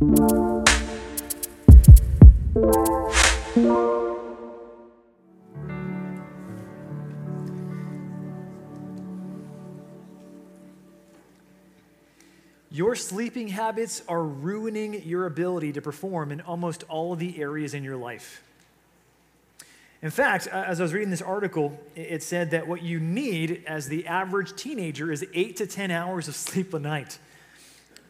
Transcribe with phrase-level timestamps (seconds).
[0.00, 0.14] Your
[12.94, 17.84] sleeping habits are ruining your ability to perform in almost all of the areas in
[17.84, 18.42] your life.
[20.00, 23.88] In fact, as I was reading this article, it said that what you need as
[23.88, 27.18] the average teenager is eight to 10 hours of sleep a night.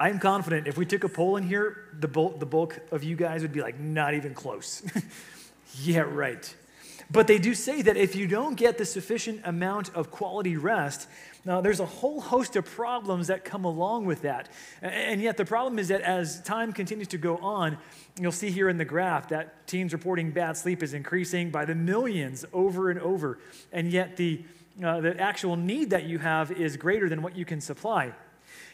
[0.00, 3.16] I'm confident if we took a poll in here, the bulk, the bulk of you
[3.16, 4.82] guys would be like, not even close.
[5.82, 6.54] yeah, right.
[7.12, 11.06] But they do say that if you don't get the sufficient amount of quality rest,
[11.44, 14.48] now there's a whole host of problems that come along with that.
[14.80, 17.76] And yet the problem is that as time continues to go on,
[18.18, 21.74] you'll see here in the graph that teens reporting bad sleep is increasing by the
[21.74, 23.38] millions over and over.
[23.72, 24.44] And yet the,
[24.82, 28.14] uh, the actual need that you have is greater than what you can supply.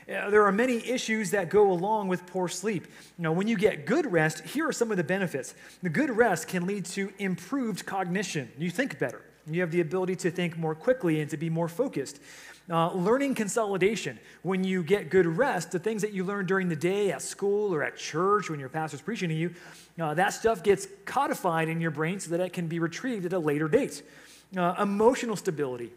[0.09, 2.87] Uh, there are many issues that go along with poor sleep.
[3.19, 5.55] Know, when you get good rest, here are some of the benefits.
[5.83, 8.51] The good rest can lead to improved cognition.
[8.57, 9.23] You think better.
[9.51, 12.21] You have the ability to think more quickly and to be more focused.
[12.69, 14.19] Uh, learning consolidation.
[14.43, 17.73] When you get good rest, the things that you learn during the day at school
[17.73, 19.55] or at church when your pastor's preaching to you,
[20.01, 23.33] uh, that stuff gets codified in your brain so that it can be retrieved at
[23.33, 24.03] a later date.
[24.57, 25.93] Uh, emotional stability.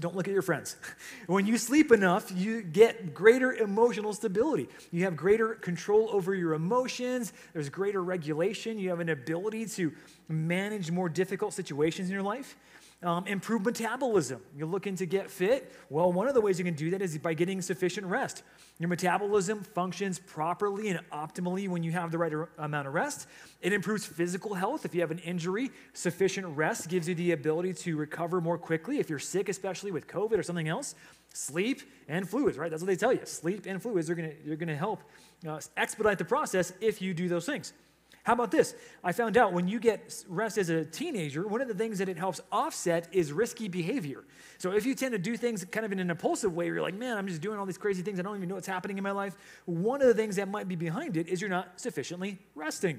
[0.00, 0.76] Don't look at your friends.
[1.26, 4.68] When you sleep enough, you get greater emotional stability.
[4.90, 7.32] You have greater control over your emotions.
[7.52, 8.78] There's greater regulation.
[8.78, 9.92] You have an ability to
[10.28, 12.56] manage more difficult situations in your life.
[13.04, 14.40] Um, improve metabolism.
[14.56, 15.70] You're looking to get fit?
[15.90, 18.42] Well, one of the ways you can do that is by getting sufficient rest.
[18.78, 23.28] Your metabolism functions properly and optimally when you have the right amount of rest.
[23.60, 24.86] It improves physical health.
[24.86, 29.00] If you have an injury, sufficient rest gives you the ability to recover more quickly.
[29.00, 30.94] If you're sick, especially with COVID or something else,
[31.34, 32.70] sleep and fluids, right?
[32.70, 33.20] That's what they tell you.
[33.24, 35.02] Sleep and fluids are going to, help
[35.46, 37.74] uh, expedite the process if you do those things.
[38.24, 38.74] How about this?
[39.04, 42.08] I found out when you get rest as a teenager, one of the things that
[42.08, 44.24] it helps offset is risky behavior.
[44.56, 46.94] So if you tend to do things kind of in an impulsive way, you're like,
[46.94, 49.04] man, I'm just doing all these crazy things, I don't even know what's happening in
[49.04, 49.36] my life,
[49.66, 52.98] one of the things that might be behind it is you're not sufficiently resting.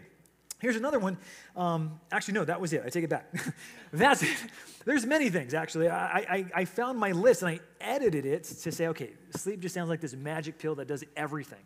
[0.59, 1.17] Here's another one.
[1.55, 2.83] Um, actually, no, that was it.
[2.85, 3.33] I take it back.
[3.91, 4.37] That's it.
[4.85, 5.89] There's many things, actually.
[5.89, 9.73] I, I, I found my list and I edited it to say, okay, sleep just
[9.73, 11.59] sounds like this magic pill that does everything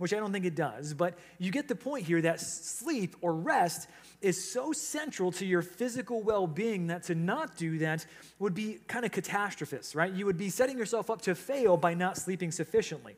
[0.00, 3.34] which I don't think it does, but you get the point here that sleep or
[3.34, 3.86] rest
[4.22, 8.06] is so central to your physical well being that to not do that
[8.38, 10.10] would be kind of catastrophist, right?
[10.10, 13.14] You would be setting yourself up to fail by not sleeping sufficiently.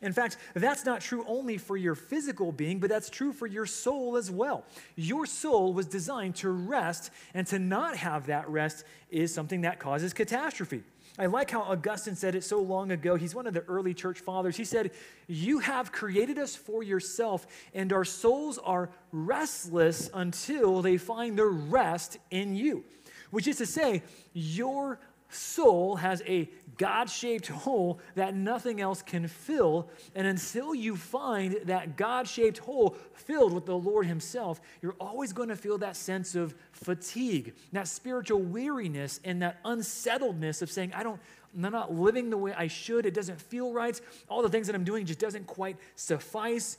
[0.00, 3.66] In fact, that's not true only for your physical being, but that's true for your
[3.66, 4.64] soul as well.
[4.96, 9.78] Your soul was designed to rest, and to not have that rest is something that
[9.78, 10.82] causes catastrophe.
[11.18, 13.16] I like how Augustine said it so long ago.
[13.16, 14.56] He's one of the early church fathers.
[14.56, 14.92] He said,
[15.26, 21.50] You have created us for yourself, and our souls are restless until they find their
[21.50, 22.84] rest in you.
[23.30, 24.02] Which is to say,
[24.32, 25.00] your
[25.34, 26.48] soul has a
[26.78, 29.88] God shaped hole that nothing else can fill.
[30.14, 35.32] And until you find that God shaped hole filled with the Lord Himself, you're always
[35.32, 40.92] going to feel that sense of fatigue, that spiritual weariness, and that unsettledness of saying,
[40.94, 41.20] I don't.
[41.54, 43.04] I'm not living the way I should.
[43.04, 44.00] It doesn't feel right.
[44.30, 46.78] All the things that I'm doing just doesn't quite suffice.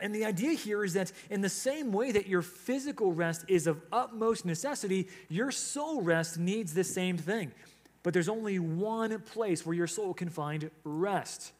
[0.00, 3.66] And the idea here is that in the same way that your physical rest is
[3.66, 7.52] of utmost necessity, your soul rest needs the same thing.
[8.02, 11.52] But there's only one place where your soul can find rest.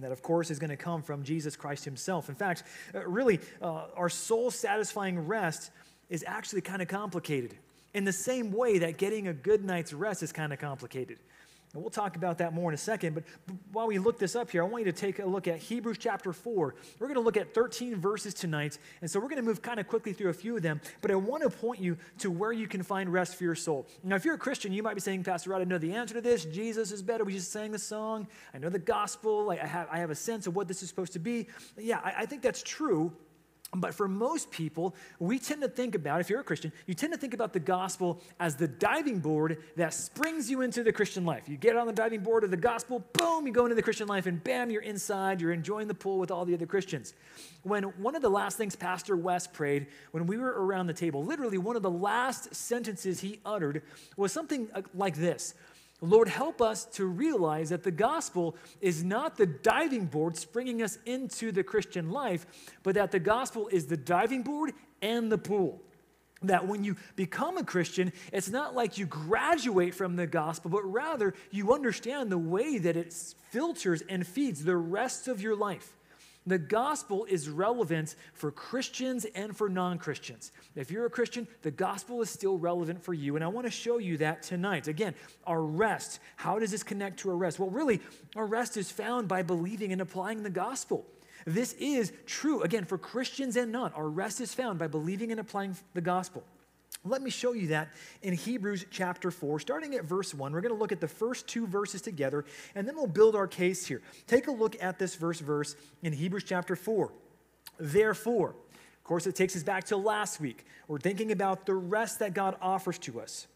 [0.00, 2.28] that, of course, is going to come from Jesus Christ Himself.
[2.28, 5.70] In fact, uh, really, uh, our soul satisfying rest
[6.10, 7.56] is actually kind of complicated
[7.94, 11.18] in the same way that getting a good night's rest is kind of complicated.
[11.74, 13.14] And we'll talk about that more in a second.
[13.14, 13.24] But
[13.72, 15.98] while we look this up here, I want you to take a look at Hebrews
[15.98, 16.74] chapter 4.
[17.00, 18.78] We're going to look at 13 verses tonight.
[19.00, 20.80] And so we're going to move kind of quickly through a few of them.
[21.00, 23.88] But I want to point you to where you can find rest for your soul.
[24.04, 26.14] Now, if you're a Christian, you might be saying, Pastor Rod, I know the answer
[26.14, 26.44] to this.
[26.44, 27.24] Jesus is better.
[27.24, 28.28] We just sang the song.
[28.54, 29.50] I know the gospel.
[29.50, 31.48] I have, I have a sense of what this is supposed to be.
[31.76, 33.12] Yeah, I, I think that's true.
[33.74, 37.12] But for most people, we tend to think about, if you're a Christian, you tend
[37.12, 41.24] to think about the gospel as the diving board that springs you into the Christian
[41.24, 41.48] life.
[41.48, 44.06] You get on the diving board of the gospel, boom, you go into the Christian
[44.06, 47.14] life, and bam, you're inside, you're enjoying the pool with all the other Christians.
[47.62, 51.24] When one of the last things Pastor West prayed when we were around the table,
[51.24, 53.82] literally one of the last sentences he uttered
[54.16, 55.54] was something uh, like this
[56.04, 60.98] Lord, help us to realize that the gospel is not the diving board springing us
[61.06, 62.46] into the Christian life,
[62.82, 65.80] but that the gospel is the diving board and the pool.
[66.42, 70.82] That when you become a Christian, it's not like you graduate from the gospel, but
[70.82, 73.14] rather you understand the way that it
[73.50, 75.96] filters and feeds the rest of your life.
[76.46, 80.52] The gospel is relevant for Christians and for non Christians.
[80.76, 83.36] If you're a Christian, the gospel is still relevant for you.
[83.36, 84.86] And I want to show you that tonight.
[84.86, 85.14] Again,
[85.46, 86.20] our rest.
[86.36, 87.58] How does this connect to our rest?
[87.58, 88.00] Well, really,
[88.36, 91.06] our rest is found by believing and applying the gospel.
[91.46, 93.92] This is true, again, for Christians and non.
[93.92, 96.44] Our rest is found by believing and applying the gospel.
[97.06, 97.90] Let me show you that
[98.22, 100.52] in Hebrews chapter 4, starting at verse 1.
[100.52, 103.46] We're going to look at the first two verses together, and then we'll build our
[103.46, 104.00] case here.
[104.26, 107.12] Take a look at this verse verse in Hebrews chapter 4.
[107.78, 110.64] Therefore, of course, it takes us back to last week.
[110.88, 113.48] We're thinking about the rest that God offers to us.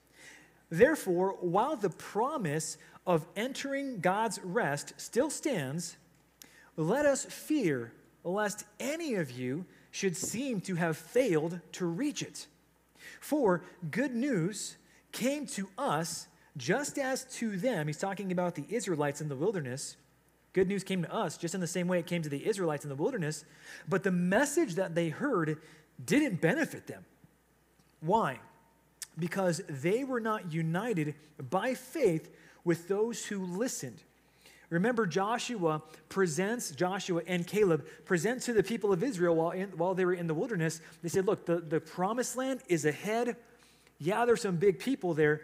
[0.69, 5.97] Therefore, while the promise of entering God's rest still stands,
[6.77, 7.93] let us fear
[8.25, 12.47] lest any of you should seem to have failed to reach it.
[13.21, 14.77] For good news
[15.13, 17.87] came to us just as to them.
[17.87, 19.97] He's talking about the Israelites in the wilderness.
[20.53, 22.85] Good news came to us just in the same way it came to the Israelites
[22.85, 23.45] in the wilderness.
[23.89, 25.59] But the message that they heard
[26.05, 27.05] didn't benefit them.
[28.01, 28.41] Why?
[29.19, 31.15] Because they were not united
[31.51, 32.31] by faith
[32.65, 34.03] with those who listened.
[34.71, 39.95] Remember, Joshua presents, Joshua and Caleb present to the people of Israel while, in, while
[39.95, 40.81] they were in the wilderness.
[41.03, 43.37] They said, Look, the, the promised land is ahead.
[43.99, 45.41] Yeah, there's some big people there,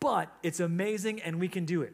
[0.00, 1.92] but it's amazing and we can do it.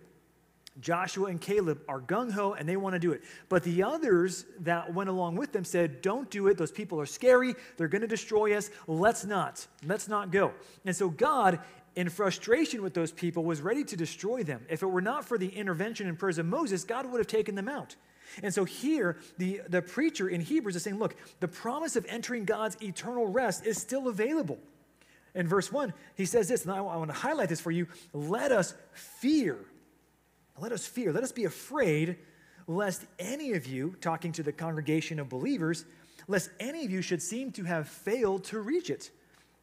[0.80, 3.22] Joshua and Caleb are gung ho and they want to do it.
[3.48, 6.56] But the others that went along with them said, Don't do it.
[6.56, 7.54] Those people are scary.
[7.76, 8.70] They're going to destroy us.
[8.86, 9.66] Let's not.
[9.84, 10.52] Let's not go.
[10.84, 11.60] And so God
[11.94, 14.64] in frustration with those people, was ready to destroy them.
[14.68, 17.54] If it were not for the intervention and prayers of Moses, God would have taken
[17.54, 17.96] them out.
[18.42, 22.44] And so here, the, the preacher in Hebrews is saying, look, the promise of entering
[22.44, 24.58] God's eternal rest is still available.
[25.34, 27.88] In verse 1, he says this, and I, I want to highlight this for you.
[28.12, 29.58] Let us fear.
[30.58, 31.12] Let us fear.
[31.12, 32.16] Let us be afraid
[32.66, 35.84] lest any of you, talking to the congregation of believers,
[36.28, 39.10] lest any of you should seem to have failed to reach it.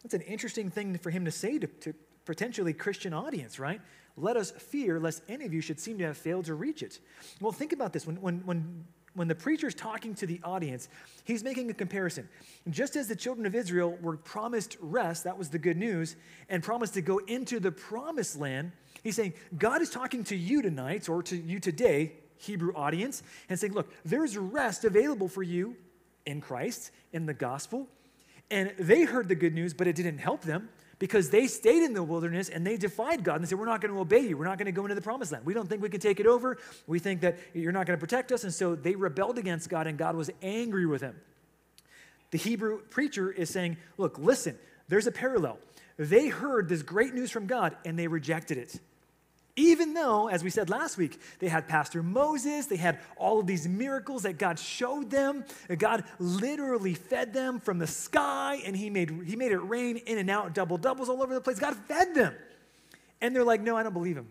[0.03, 1.93] That's an interesting thing for him to say to, to
[2.29, 3.81] potentially Christian audience, right?
[4.15, 6.99] Let us fear lest any of you should seem to have failed to reach it.
[7.41, 8.05] Well, think about this.
[8.05, 8.85] When, when, when,
[9.15, 10.89] when the preacher's talking to the audience,
[11.23, 12.29] he's making a comparison.
[12.69, 16.17] Just as the children of Israel were promised rest, that was the good news,
[16.49, 20.61] and promised to go into the promised land, he's saying, God is talking to you
[20.61, 25.75] tonight, or to you today, Hebrew audience, and saying, look, there's rest available for you
[26.27, 27.87] in Christ, in the gospel.
[28.51, 31.93] And they heard the good news, but it didn't help them because they stayed in
[31.93, 34.37] the wilderness and they defied God and they said, We're not going to obey you.
[34.37, 35.45] We're not going to go into the promised land.
[35.45, 36.57] We don't think we can take it over.
[36.87, 38.43] We think that you're not going to protect us.
[38.43, 41.15] And so they rebelled against God and God was angry with them.
[42.31, 44.57] The Hebrew preacher is saying, Look, listen,
[44.89, 45.57] there's a parallel.
[45.97, 48.79] They heard this great news from God and they rejected it.
[49.55, 53.47] Even though, as we said last week, they had Pastor Moses, they had all of
[53.47, 55.43] these miracles that God showed them.
[55.77, 60.53] God literally fed them from the sky and he made, he made it rain In-N-Out,
[60.53, 61.59] double doubles all over the place.
[61.59, 62.33] God fed them.
[63.21, 64.27] And they're like, no, I don't believe him.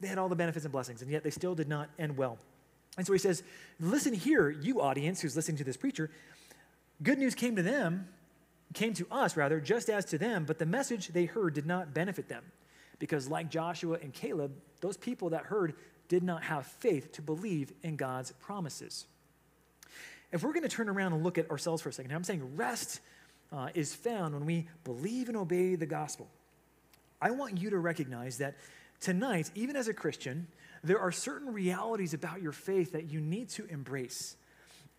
[0.00, 2.38] They had all the benefits and blessings, and yet they still did not end well.
[2.96, 3.42] And so he says,
[3.80, 6.10] Listen here, you audience who's listening to this preacher.
[7.02, 8.08] Good news came to them,
[8.72, 11.92] came to us rather, just as to them, but the message they heard did not
[11.92, 12.42] benefit them.
[12.98, 15.74] Because, like Joshua and Caleb, those people that heard
[16.08, 19.06] did not have faith to believe in God's promises.
[20.32, 22.56] If we're going to turn around and look at ourselves for a second, I'm saying
[22.56, 23.00] rest
[23.52, 26.28] uh, is found when we believe and obey the gospel.
[27.20, 28.56] I want you to recognize that
[29.00, 30.48] tonight, even as a Christian,
[30.82, 34.36] there are certain realities about your faith that you need to embrace.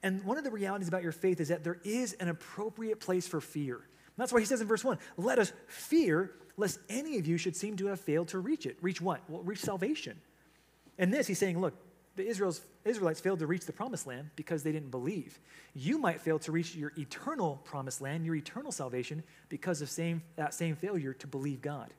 [0.04, 3.28] And one of the realities about your faith is that there is an appropriate place
[3.28, 3.82] for fear.
[4.18, 7.56] that's why he says in verse 1 let us fear lest any of you should
[7.56, 8.78] seem to have failed to reach it.
[8.82, 9.22] Reach what?
[9.30, 10.20] Well, reach salvation.
[10.98, 11.76] And this, he's saying, look,
[12.16, 15.40] the Israel's, Israelites failed to reach the promised land because they didn't believe.
[15.76, 20.24] You might fail to reach your eternal promised land, your eternal salvation, because of same,
[20.36, 21.94] that same failure to believe God.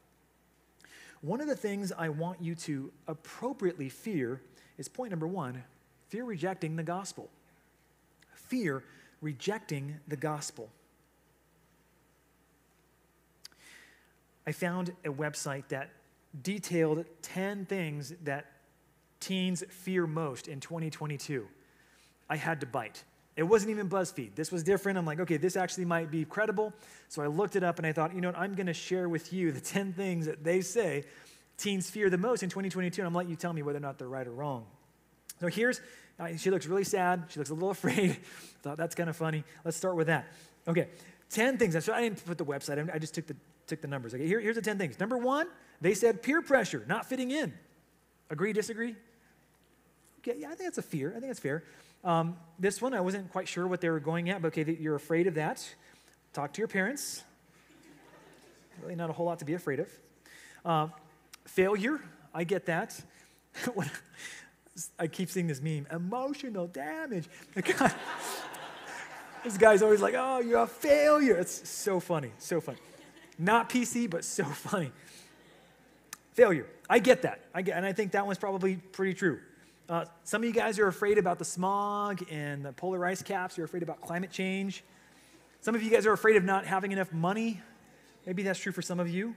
[1.20, 4.40] One of the things I want you to appropriately fear
[4.76, 5.62] is point number one
[6.08, 7.28] fear rejecting the gospel.
[8.34, 8.82] Fear
[9.20, 10.70] rejecting the gospel.
[14.48, 15.90] I found a website that
[16.42, 18.46] detailed 10 things that
[19.20, 21.46] teens fear most in 2022.
[22.30, 23.04] I had to bite.
[23.36, 24.36] It wasn't even BuzzFeed.
[24.36, 24.96] This was different.
[24.96, 26.72] I'm like, okay, this actually might be credible.
[27.10, 29.06] So I looked it up and I thought, you know what, I'm going to share
[29.06, 31.04] with you the 10 things that they say
[31.58, 33.82] teens fear the most in 2022, and I'm going to you tell me whether or
[33.82, 34.64] not they're right or wrong.
[35.42, 35.82] So here's,
[36.18, 37.24] uh, she looks really sad.
[37.28, 38.12] She looks a little afraid.
[38.12, 39.44] I thought that's kind of funny.
[39.62, 40.26] Let's start with that.
[40.66, 40.88] Okay,
[41.28, 41.84] 10 things.
[41.84, 43.36] So I didn't put the website, I just took the
[43.68, 44.14] took the numbers.
[44.14, 44.98] Okay, here, here's the 10 things.
[44.98, 45.46] Number one,
[45.80, 47.52] they said peer pressure, not fitting in.
[48.30, 48.96] Agree, disagree?
[50.20, 51.10] Okay, yeah, I think that's a fear.
[51.10, 51.64] I think that's fair.
[52.04, 54.94] Um, this one, I wasn't quite sure what they were going at, but okay, you're
[54.94, 55.66] afraid of that.
[56.32, 57.22] Talk to your parents.
[58.82, 59.88] Really, not a whole lot to be afraid of.
[60.64, 60.88] Uh,
[61.44, 62.00] failure,
[62.32, 63.00] I get that.
[64.98, 67.28] I keep seeing this meme emotional damage.
[69.44, 71.36] this guy's always like, oh, you're a failure.
[71.36, 72.78] It's so funny, so funny.
[73.38, 74.92] Not PC, but so funny.
[76.32, 76.66] Failure.
[76.90, 77.40] I get that.
[77.54, 79.40] I get, and I think that one's probably pretty true.
[79.88, 83.56] Uh, some of you guys are afraid about the smog and the polar ice caps.
[83.56, 84.84] You're afraid about climate change.
[85.60, 87.60] Some of you guys are afraid of not having enough money.
[88.26, 89.34] Maybe that's true for some of you.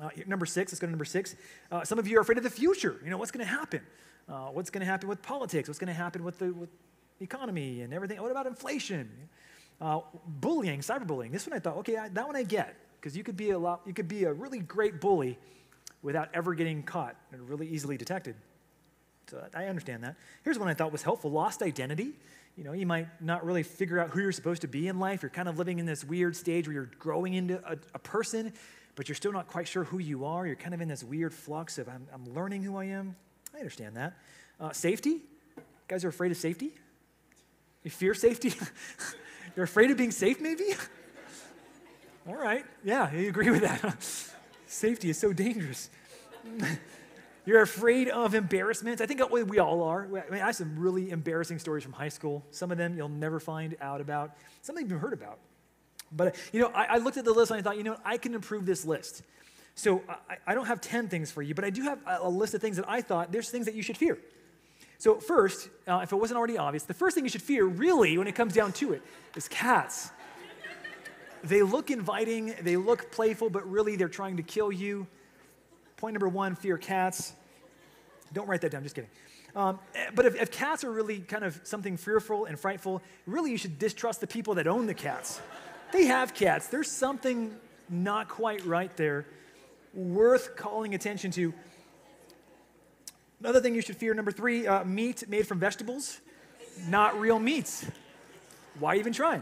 [0.00, 1.36] Uh, number six, let's go to number six.
[1.70, 3.00] Uh, some of you are afraid of the future.
[3.04, 3.80] You know, what's going to happen?
[4.28, 5.68] Uh, what's going to happen with politics?
[5.68, 6.70] What's going to happen with the, with
[7.18, 8.20] the economy and everything?
[8.20, 9.10] What about inflation?
[9.80, 11.32] Uh, bullying, cyberbullying.
[11.32, 13.58] This one I thought, okay, I, that one I get because you could be a
[13.58, 15.38] lot, you could be a really great bully
[16.00, 18.34] without ever getting caught and really easily detected.
[19.28, 20.16] So I understand that.
[20.42, 22.14] Here's one I thought was helpful: lost identity.
[22.56, 25.20] You know, you might not really figure out who you're supposed to be in life.
[25.22, 28.54] You're kind of living in this weird stage where you're growing into a, a person,
[28.94, 30.46] but you're still not quite sure who you are.
[30.46, 33.16] You're kind of in this weird flux of I'm, I'm learning who I am.
[33.54, 34.14] I understand that.
[34.58, 35.10] Uh, safety.
[35.10, 36.72] You guys are afraid of safety?
[37.82, 38.54] You fear safety?
[39.56, 40.64] You're afraid of being safe, maybe?
[42.26, 42.64] All right.
[42.82, 44.02] Yeah, you agree with that.
[44.66, 45.90] safety is so dangerous.
[47.46, 49.02] You're afraid of embarrassment.
[49.02, 50.04] I think we all are.
[50.04, 52.42] I, mean, I have some really embarrassing stories from high school.
[52.50, 55.38] Some of them you'll never find out about, some you've heard about.
[56.10, 58.16] But, you know, I, I, looked at the list and I thought, you know, I
[58.16, 59.22] can improve this list.
[59.74, 62.54] So I, I don't have 10 things for you, but I do have a, list
[62.54, 64.16] of things that I thought there's things that you should fear.
[64.98, 68.16] So, first, uh, if it wasn't already obvious, the first thing you should fear, really,
[68.16, 69.02] when it comes down to it,
[69.36, 70.10] is cats.
[71.44, 75.06] They look inviting, they look playful, but really they're trying to kill you.
[75.96, 77.34] Point number one fear cats.
[78.32, 79.10] Don't write that down, just kidding.
[79.54, 83.52] Um, eh, but if, if, cats are really kind of something fearful and frightful, really
[83.52, 85.40] you should distrust the people that own the cats.
[85.92, 86.66] They have cats.
[86.66, 87.54] There's something
[87.88, 89.26] not quite right there,
[89.92, 91.54] worth calling attention to.
[93.38, 96.20] Another thing you should fear, number three, uh, meat made from vegetables,
[96.88, 97.86] not real meats.
[98.80, 99.40] Why even try?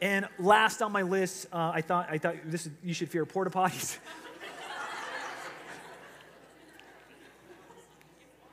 [0.00, 3.50] And last on my list, uh, I thought I thought this you should fear porta
[3.50, 3.98] potties.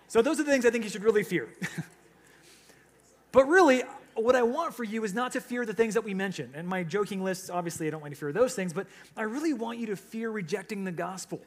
[0.08, 1.48] so those are the things I think you should really fear.
[3.32, 3.84] but really,
[4.16, 6.54] what I want for you is not to fear the things that we mentioned.
[6.54, 9.22] And my joking list, obviously, I don't want you to fear those things, but I
[9.22, 11.40] really want you to fear rejecting the gospel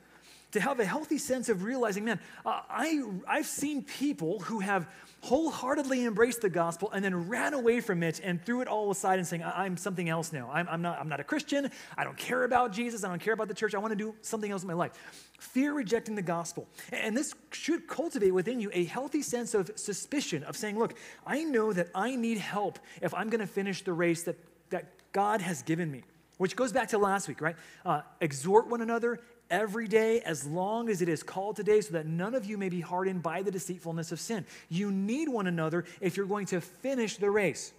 [0.52, 4.88] to have a healthy sense of realizing, man, I, I've seen people who have
[5.22, 9.18] wholeheartedly embraced the gospel and then ran away from it and threw it all aside
[9.18, 10.50] and saying, I'm something else now.
[10.52, 11.70] I'm, I'm, not, I'm not a Christian.
[11.96, 13.04] I don't care about Jesus.
[13.04, 13.74] I don't care about the church.
[13.74, 14.92] I want to do something else in my life.
[15.38, 16.68] Fear rejecting the gospel.
[16.90, 20.94] And this should cultivate within you a healthy sense of suspicion of saying, look,
[21.26, 24.36] I know that I need help if I'm going to finish the race that,
[24.70, 26.02] that God has given me.
[26.38, 27.56] Which goes back to last week, right?
[27.84, 32.06] Uh, exhort one another, every day as long as it is called today, so that
[32.06, 34.44] none of you may be hardened by the deceitfulness of sin.
[34.68, 37.72] You need one another if you're going to finish the race.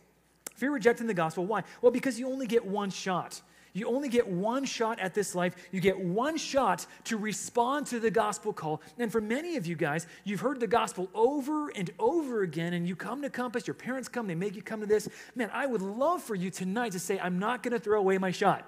[0.55, 1.63] If you're rejecting the gospel, why?
[1.81, 3.41] Well, because you only get one shot.
[3.73, 5.55] You only get one shot at this life.
[5.71, 8.81] You get one shot to respond to the gospel call.
[8.99, 12.85] And for many of you guys, you've heard the gospel over and over again, and
[12.85, 15.07] you come to Compass, your parents come, they make you come to this.
[15.35, 18.17] Man, I would love for you tonight to say, I'm not going to throw away
[18.17, 18.67] my shot.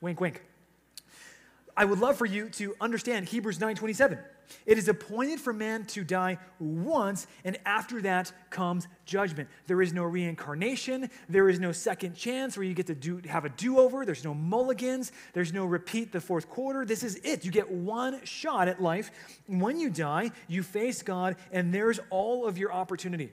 [0.00, 0.42] Wink, wink.
[1.76, 4.18] I would love for you to understand Hebrews 9:27.
[4.66, 9.48] It is appointed for man to die once, and after that comes judgment.
[9.66, 11.10] There is no reincarnation.
[11.28, 14.04] There is no second chance where you get to do, have a do over.
[14.04, 15.12] There's no mulligans.
[15.32, 16.84] There's no repeat the fourth quarter.
[16.84, 17.44] This is it.
[17.44, 19.10] You get one shot at life.
[19.46, 23.32] When you die, you face God, and there's all of your opportunity.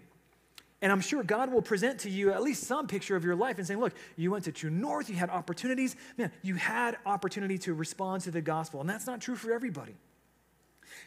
[0.81, 3.59] And I'm sure God will present to you at least some picture of your life
[3.59, 5.95] and saying, look, you went to True North, you had opportunities.
[6.17, 8.81] Man, you had opportunity to respond to the gospel.
[8.81, 9.95] And that's not true for everybody.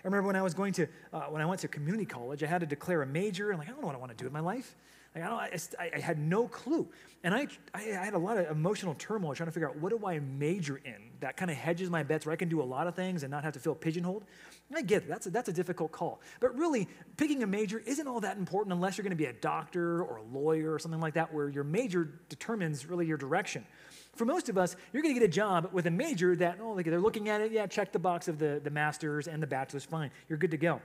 [0.04, 2.47] I remember when I was going to, uh, when I went to community college, I
[2.47, 3.50] had to declare a major.
[3.50, 4.76] and like, I don't know what I want to do with my life.
[5.14, 6.88] Like, I, I, I, had no clue.
[7.23, 10.07] And I, I had a lot of emotional turmoil trying to figure out what do
[10.07, 12.87] I major in that kind of hedges my bets where I can do a lot
[12.87, 14.25] of things and not have to feel pigeonholed.
[14.75, 15.09] I get it.
[15.09, 16.21] That's a, that's a difficult call.
[16.40, 19.33] But really, picking a major isn't all that important unless you're going to be a
[19.33, 23.64] doctor or a lawyer or something like that where your major determines really your direction.
[24.16, 26.80] For most of us, you're going to get a job with a major that, oh,
[26.80, 29.85] they're looking at it, yeah, check the box of the, the master's and the bachelor's,
[29.85, 30.11] fine.
[30.28, 30.80] You're good to go.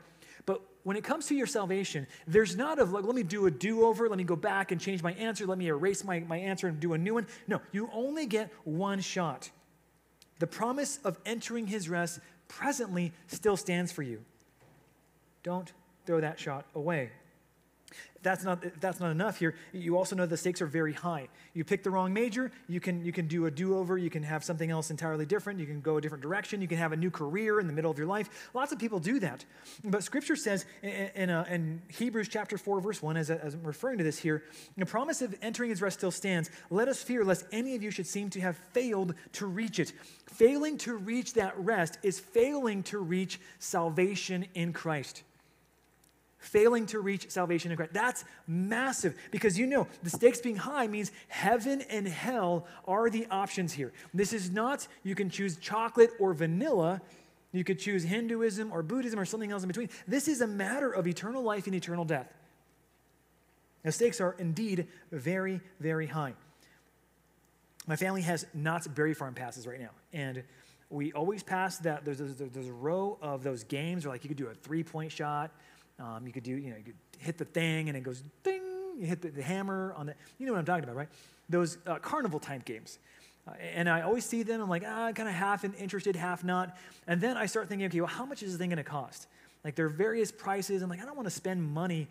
[0.45, 3.51] But when it comes to your salvation, there's not of like, let me do a
[3.51, 6.37] do over, let me go back and change my answer, let me erase my, my
[6.37, 7.27] answer and do a new one.
[7.47, 9.51] No, you only get one shot.
[10.39, 12.19] The promise of entering his rest
[12.49, 14.19] presently still stands for you.
[15.43, 15.71] Don't
[16.05, 17.11] throw that shot away.
[18.15, 20.91] If that's not, if that's not enough here, you also know the stakes are very
[20.91, 21.29] high.
[21.53, 24.23] You pick the wrong major, you can, you can do a do over, you can
[24.23, 26.97] have something else entirely different, you can go a different direction, you can have a
[26.97, 28.49] new career in the middle of your life.
[28.53, 29.45] Lots of people do that.
[29.85, 33.63] But Scripture says in, in, uh, in Hebrews chapter 4, verse 1, as, as I'm
[33.63, 34.43] referring to this here,
[34.77, 36.49] the promise of entering his rest still stands.
[36.69, 39.93] Let us fear lest any of you should seem to have failed to reach it.
[40.27, 45.23] Failing to reach that rest is failing to reach salvation in Christ
[46.39, 47.93] failing to reach salvation in Christ.
[47.93, 53.27] That's massive because you know the stakes being high means heaven and hell are the
[53.29, 53.91] options here.
[54.13, 57.01] This is not you can choose chocolate or vanilla.
[57.51, 59.89] You could choose Hinduism or Buddhism or something else in between.
[60.07, 62.33] This is a matter of eternal life and eternal death.
[63.83, 66.33] The stakes are indeed very, very high.
[67.87, 70.43] My family has Knott's Berry Farm passes right now, and
[70.89, 72.05] we always pass that.
[72.05, 74.83] There's, there's, there's a row of those games where like you could do a three
[74.83, 75.51] point shot,
[75.99, 78.61] um, you could do, you know, you could hit the thing and it goes ding.
[78.97, 81.09] You hit the, the hammer on the, you know what I'm talking about, right?
[81.49, 82.99] Those uh, carnival type games.
[83.47, 84.61] Uh, and I always see them.
[84.61, 86.77] I'm like, ah, kind of half interested, half not.
[87.07, 89.27] And then I start thinking, okay, well, how much is this thing going to cost?
[89.63, 90.81] Like there are various prices.
[90.81, 92.07] I'm like, I don't want to spend money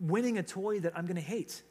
[0.00, 1.62] winning a toy that I'm going to hate.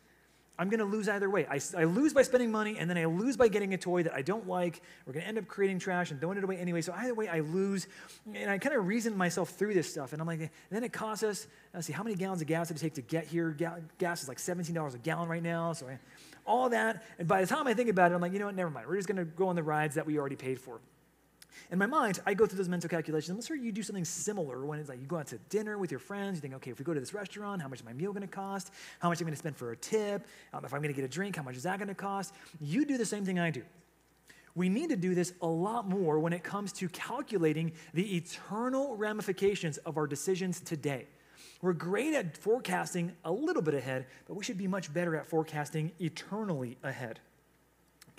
[0.59, 1.47] I'm going to lose either way.
[1.49, 4.13] I, I, lose by spending money, and then I lose by getting a toy that
[4.13, 4.81] I don't like.
[5.05, 6.81] We're going to end up creating trash and throwing it away anyway.
[6.81, 7.87] So either way, I lose.
[8.33, 10.13] And I kind of reasoned myself through this stuff.
[10.13, 12.77] And I'm like, then it costs us, let's see, how many gallons of gas did
[12.77, 13.57] it take to get here?
[13.97, 15.73] Gas is like $17 a gallon right now.
[15.73, 15.97] So I,
[16.45, 17.05] all that.
[17.17, 18.87] And by the time I think about it, I'm like, you know what, never mind.
[18.87, 20.79] We're just going to go on the rides that we already paid for.
[21.71, 23.29] In my mind, I go through those mental calculations.
[23.35, 25.89] I'm sure you do something similar when it's like you go out to dinner with
[25.89, 26.37] your friends.
[26.37, 28.27] You think, okay, if we go to this restaurant, how much is my meal going
[28.27, 28.71] to cost?
[28.99, 30.27] How much am I going to spend for a tip?
[30.53, 32.33] Um, if I'm going to get a drink, how much is that going to cost?
[32.59, 33.63] You do the same thing I do.
[34.53, 38.97] We need to do this a lot more when it comes to calculating the eternal
[38.97, 41.07] ramifications of our decisions today.
[41.61, 45.25] We're great at forecasting a little bit ahead, but we should be much better at
[45.25, 47.21] forecasting eternally ahead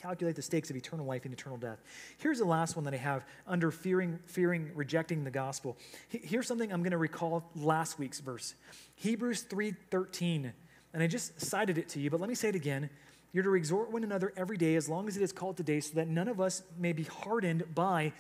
[0.02, 1.80] calculate the stakes of eternal life and eternal death.
[2.18, 5.76] Here's the last one that I have under fearing, fearing rejecting the gospel.
[6.08, 8.54] Here's something I'm going to recall last week's verse.
[8.96, 10.52] Hebrews 3:13.
[10.92, 12.90] And I just cited it to you, but let me say it again.
[13.32, 15.94] You're to exhort one another every day as long as it is called today, so
[15.94, 18.12] that none of us may be hardened by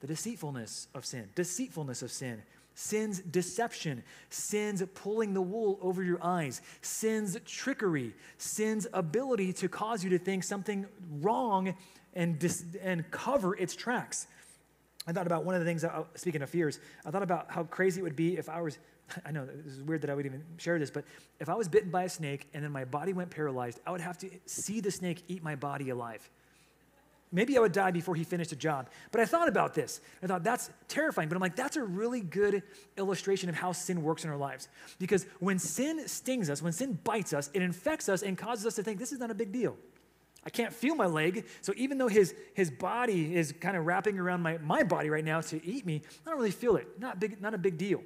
[0.00, 1.28] the deceitfulness of sin.
[1.34, 2.42] Deceitfulness of sin
[2.76, 10.04] sin's deception, sin's pulling the wool over your eyes, sin's trickery, sin's ability to cause
[10.04, 10.86] you to think something
[11.20, 11.74] wrong
[12.14, 14.26] and, dis- and cover its tracks.
[15.06, 17.64] I thought about one of the things, uh, speaking of fears, I thought about how
[17.64, 18.78] crazy it would be if I was,
[19.24, 21.06] I know this is weird that I would even share this, but
[21.40, 24.02] if I was bitten by a snake and then my body went paralyzed, I would
[24.02, 26.28] have to see the snake eat my body alive.
[27.32, 28.88] Maybe I would die before he finished a job.
[29.10, 30.00] But I thought about this.
[30.22, 31.28] I thought that's terrifying.
[31.28, 32.62] But I'm like, that's a really good
[32.96, 34.68] illustration of how sin works in our lives.
[34.98, 38.76] Because when sin stings us, when sin bites us, it infects us and causes us
[38.76, 39.76] to think this is not a big deal.
[40.44, 41.44] I can't feel my leg.
[41.60, 45.24] So even though his, his body is kind of wrapping around my, my body right
[45.24, 46.86] now to eat me, I don't really feel it.
[47.00, 48.04] Not, big, not a big deal.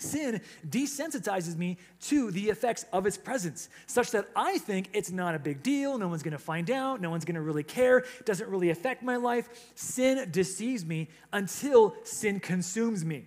[0.00, 5.34] Sin desensitizes me to the effects of its presence, such that I think it's not
[5.34, 5.98] a big deal.
[5.98, 7.00] No one's going to find out.
[7.00, 7.98] No one's going to really care.
[7.98, 9.48] It doesn't really affect my life.
[9.74, 13.26] Sin deceives me until sin consumes me.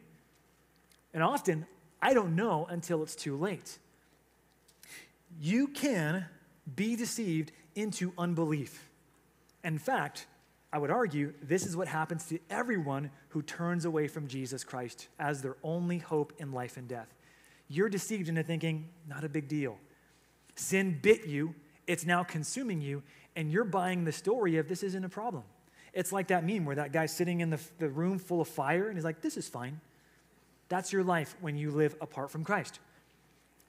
[1.14, 1.68] And often,
[2.02, 3.78] I don't know until it's too late.
[5.40, 6.26] You can
[6.76, 8.90] be deceived into unbelief.
[9.64, 10.28] In fact,
[10.74, 15.08] I would argue this is what happens to everyone who turns away from Jesus Christ
[15.20, 17.14] as their only hope in life and death.
[17.68, 19.78] You're deceived into thinking, not a big deal.
[20.56, 21.54] Sin bit you,
[21.86, 23.04] it's now consuming you,
[23.36, 25.44] and you're buying the story of this isn't a problem.
[25.94, 28.88] It's like that meme where that guy's sitting in the, the room full of fire
[28.88, 29.80] and he's like, this is fine.
[30.70, 32.80] That's your life when you live apart from Christ.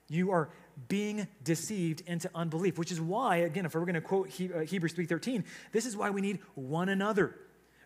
[0.08, 0.50] You are
[0.88, 4.94] being deceived into unbelief, which is why, again, if we're going to quote uh, Hebrews
[4.94, 7.36] 3.13, this is why we need one another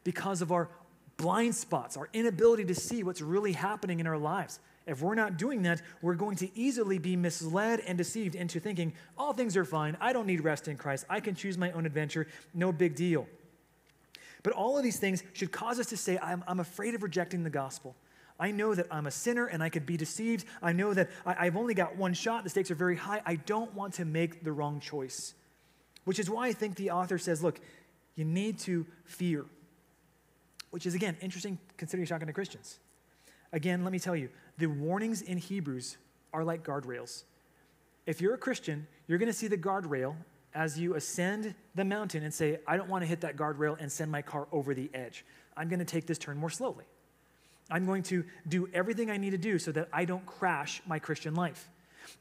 [0.05, 0.71] because of our
[1.17, 4.61] blind spots, our inability to see what's really happening in our lives.
[4.87, 8.95] If we're not doing that, we're going to easily be misled and deceived into thinking,
[9.19, 9.99] all things are fine.
[10.01, 11.05] I don't need rest in Christ.
[11.11, 12.27] I can choose my own adventure.
[12.55, 13.27] No big deal.
[14.43, 17.45] But all of these things should cause us to say, I'm, I'm afraid of rejecting
[17.45, 17.97] the gospel.
[18.39, 20.45] I know that I'm a sinner and I could be deceived.
[20.63, 22.45] I know that I, have only got one shot.
[22.45, 23.21] The stakes are very high.
[23.27, 25.35] I don't want to make the wrong choice.
[26.05, 27.61] Which is why I think the author says, look,
[28.15, 29.45] you need to fear.
[30.71, 32.79] Which is, again, interesting considering talking to Christians.
[33.53, 35.97] Again, let me tell you, the warnings in Hebrews
[36.33, 37.25] are like guardrails.
[38.07, 40.15] If you're a Christian, you're going to see the guardrail
[40.55, 43.91] as you ascend the mountain and say, I don't want to hit that guardrail and
[43.91, 45.25] send my car over the edge.
[45.57, 46.85] I'm going to take this turn more slowly.
[47.71, 50.99] I'm going to do everything I need to do so that I don't crash my
[50.99, 51.69] Christian life.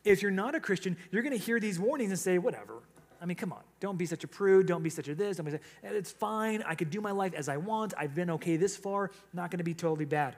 [0.03, 2.81] If you're not a Christian, you're going to hear these warnings and say, whatever.
[3.21, 3.62] I mean, come on.
[3.79, 4.67] Don't be such a prude.
[4.67, 5.38] Don't be such a this.
[5.38, 6.63] Don't be such, it's fine.
[6.67, 7.93] I could do my life as I want.
[7.97, 9.12] I've been okay this far.
[9.33, 10.36] Not going to be totally bad.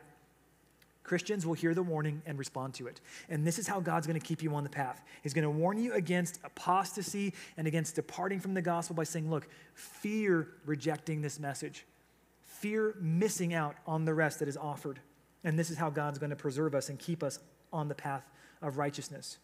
[1.03, 3.01] Christians will hear the warning and respond to it.
[3.29, 5.01] And this is how God's going to keep you on the path.
[5.23, 9.27] He's going to warn you against apostasy and against departing from the gospel by saying,
[9.27, 11.85] look, fear rejecting this message,
[12.59, 14.99] fear missing out on the rest that is offered.
[15.43, 17.39] And this is how God's going to preserve us and keep us
[17.71, 18.25] on the path
[18.61, 19.37] of righteousness.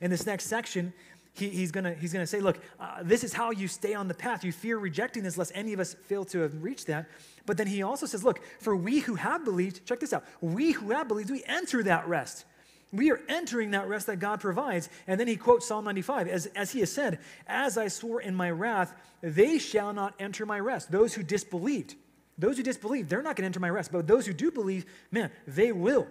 [0.00, 0.92] In this next section,
[1.34, 4.14] he, he's going he's gonna say, Look, uh, this is how you stay on the
[4.14, 4.44] path.
[4.44, 7.06] You fear rejecting this, lest any of us fail to have reached that.
[7.44, 10.72] But then he also says, Look, for we who have believed, check this out, we
[10.72, 12.44] who have believed, we enter that rest.
[12.92, 14.88] We are entering that rest that God provides.
[15.08, 18.36] And then he quotes Psalm 95 as, as he has said, As I swore in
[18.36, 20.92] my wrath, they shall not enter my rest.
[20.92, 21.96] Those who disbelieved.
[22.38, 23.92] Those who disbelieve, they're not going to enter my rest.
[23.92, 26.06] But those who do believe, man, they will.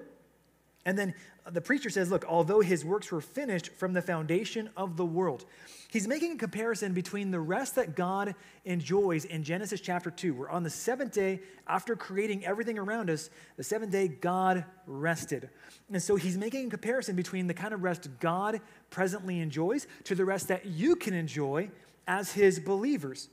[0.86, 1.14] And then
[1.50, 5.46] the preacher says, look, although his works were finished from the foundation of the world,
[5.90, 10.50] he's making a comparison between the rest that God enjoys in Genesis chapter 2, where
[10.50, 15.50] on the seventh day, after creating everything around us, the seventh day, God rested.
[15.90, 18.60] And so he's making a comparison between the kind of rest God
[18.90, 21.70] presently enjoys to the rest that you can enjoy
[22.08, 23.30] as his believers.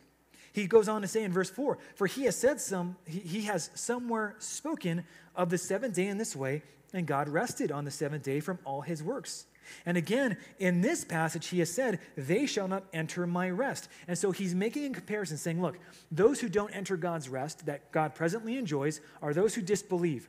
[0.53, 3.41] He goes on to say in verse 4 For he has said some, he, he
[3.43, 7.91] has somewhere spoken of the seventh day in this way, and God rested on the
[7.91, 9.47] seventh day from all his works.
[9.87, 13.89] And again, in this passage, he has said, They shall not enter my rest.
[14.09, 15.79] And so he's making a comparison, saying, Look,
[16.11, 20.29] those who don't enter God's rest that God presently enjoys are those who disbelieve.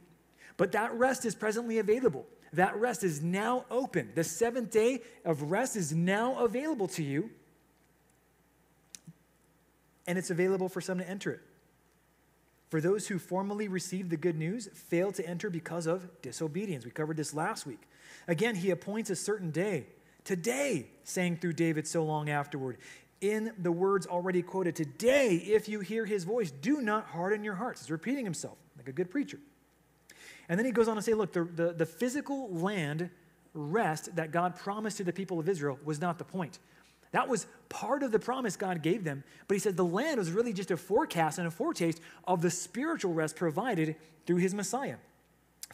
[0.57, 2.25] But that rest is presently available.
[2.53, 4.11] That rest is now open.
[4.13, 7.31] The seventh day of rest is now available to you,
[10.07, 11.41] and it's available for some to enter it.
[12.69, 16.85] For those who formally received the good news failed to enter because of disobedience.
[16.85, 17.81] We covered this last week.
[18.27, 19.87] Again, he appoints a certain day.
[20.23, 22.77] Today, saying through David so long afterward,
[23.19, 27.55] in the words already quoted, today, if you hear his voice, do not harden your
[27.55, 27.81] hearts.
[27.81, 29.39] He's repeating himself like a good preacher.
[30.47, 33.09] And then he goes on to say, look, the, the, the physical land
[33.53, 36.59] rest that God promised to the people of Israel was not the point.
[37.11, 39.23] That was part of the promise God gave them.
[39.47, 42.49] But he said the land was really just a forecast and a foretaste of the
[42.49, 43.95] spiritual rest provided
[44.25, 44.97] through his Messiah.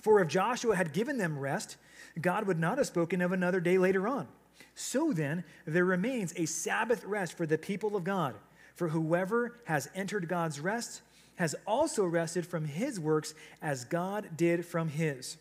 [0.02, 1.78] For if Joshua had given them rest,
[2.20, 4.28] God would not have spoken of another day later on.
[4.74, 8.36] So then, there remains a Sabbath rest for the people of God.
[8.76, 11.02] For whoever has entered God's rest
[11.36, 15.38] has also rested from his works as God did from his.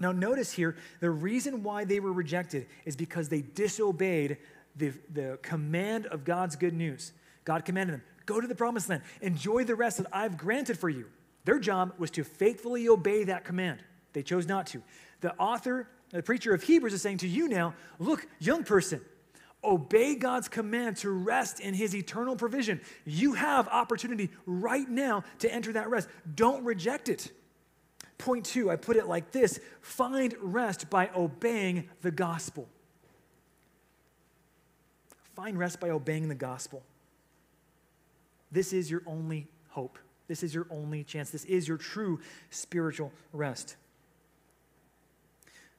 [0.00, 4.38] Now, notice here, the reason why they were rejected is because they disobeyed
[4.78, 7.12] the, the command of God's good news.
[7.44, 10.88] God commanded them, go to the promised land, enjoy the rest that I've granted for
[10.88, 11.06] you.
[11.44, 13.82] Their job was to faithfully obey that command.
[14.12, 14.82] They chose not to.
[15.20, 19.00] The author, the preacher of Hebrews is saying to you now, look, young person,
[19.64, 22.80] obey God's command to rest in his eternal provision.
[23.04, 26.08] You have opportunity right now to enter that rest.
[26.34, 27.32] Don't reject it.
[28.18, 32.68] Point two, I put it like this find rest by obeying the gospel.
[35.38, 36.82] Find rest by obeying the gospel.
[38.50, 39.96] This is your only hope.
[40.26, 41.30] This is your only chance.
[41.30, 42.18] This is your true
[42.50, 43.76] spiritual rest.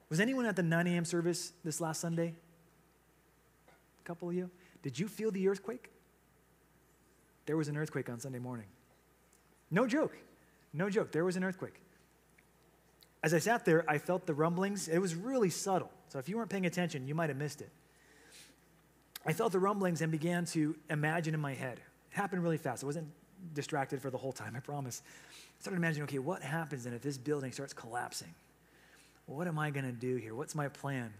[0.08, 1.04] Was anyone at the 9 a.m.
[1.04, 2.32] service this last Sunday?
[4.02, 4.48] A couple of you?
[4.82, 5.90] Did you feel the earthquake?
[7.44, 8.66] There was an earthquake on Sunday morning.
[9.70, 10.16] No joke.
[10.72, 11.12] No joke.
[11.12, 11.82] There was an earthquake.
[13.22, 14.88] As I sat there, I felt the rumblings.
[14.88, 15.90] It was really subtle.
[16.08, 17.68] So if you weren't paying attention, you might have missed it.
[19.26, 21.78] I felt the rumblings and began to imagine in my head.
[22.12, 22.82] It happened really fast.
[22.82, 23.08] I wasn't
[23.54, 25.02] distracted for the whole time, I promise.
[25.58, 28.34] I started imagining, okay, what happens then if this building starts collapsing?
[29.26, 30.34] what am I going to do here?
[30.34, 31.12] What's my plan?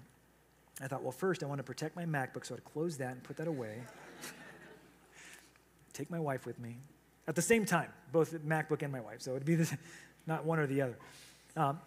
[0.81, 3.23] I thought, well, first I want to protect my MacBook, so I'd close that and
[3.23, 3.77] put that away.
[5.93, 6.79] Take my wife with me.
[7.29, 9.73] At the same time, both the MacBook and my wife, so it'd be this,
[10.27, 10.99] not one or the other.
[11.57, 11.79] Um,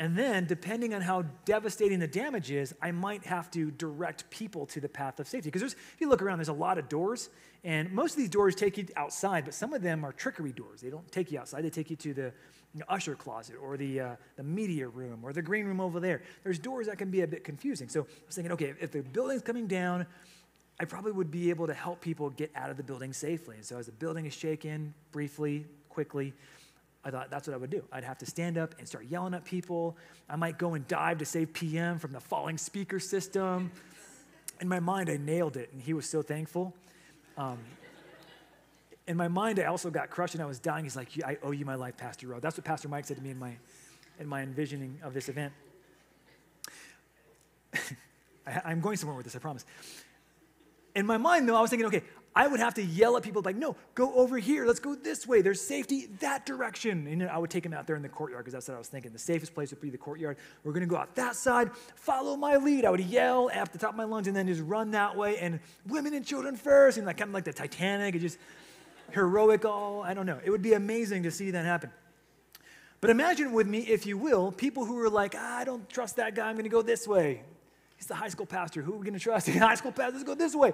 [0.00, 4.64] and then, depending on how devastating the damage is, I might have to direct people
[4.68, 5.50] to the path of safety.
[5.50, 7.28] Because if you look around, there's a lot of doors,
[7.64, 10.80] and most of these doors take you outside, but some of them are trickery doors.
[10.80, 12.32] They don't take you outside, they take you to the
[12.88, 16.22] usher closet or the, uh, the media room or the green room over there.
[16.44, 17.90] There's doors that can be a bit confusing.
[17.90, 20.06] So I was thinking, okay, if the building's coming down,
[20.78, 23.56] I probably would be able to help people get out of the building safely.
[23.56, 26.32] And so as the building is shaken briefly, quickly,
[27.04, 27.82] I thought that's what I would do.
[27.92, 29.96] I'd have to stand up and start yelling at people.
[30.28, 33.70] I might go and dive to save PM from the falling speaker system.
[34.60, 36.74] In my mind, I nailed it, and he was so thankful.
[37.38, 37.58] Um,
[39.06, 40.84] in my mind, I also got crushed and I was dying.
[40.84, 42.38] He's like, I owe you my life, Pastor Rowe.
[42.38, 43.56] That's what Pastor Mike said to me in my,
[44.18, 45.52] in my envisioning of this event.
[47.74, 49.64] I, I'm going somewhere with this, I promise.
[50.94, 52.02] In my mind, though, I was thinking, okay,
[52.34, 54.64] I would have to yell at people like, no, go over here.
[54.64, 55.42] Let's go this way.
[55.42, 57.08] There's safety that direction.
[57.08, 58.86] And I would take them out there in the courtyard because that's what I was
[58.86, 59.10] thinking.
[59.10, 60.36] The safest place would be the courtyard.
[60.62, 61.72] We're going to go out that side.
[61.96, 62.84] Follow my lead.
[62.84, 65.38] I would yell at the top of my lungs and then just run that way.
[65.38, 66.98] And women and children first.
[66.98, 68.14] And like kind of like the Titanic.
[68.14, 68.38] And just
[69.10, 70.02] heroic all.
[70.02, 70.38] I don't know.
[70.44, 71.90] It would be amazing to see that happen.
[73.00, 76.36] But imagine with me, if you will, people who are like, I don't trust that
[76.36, 76.48] guy.
[76.48, 77.42] I'm going to go this way.
[77.96, 78.82] He's the high school pastor.
[78.82, 79.46] Who are we going to trust?
[79.52, 80.72] The high school pastor, let's go this way.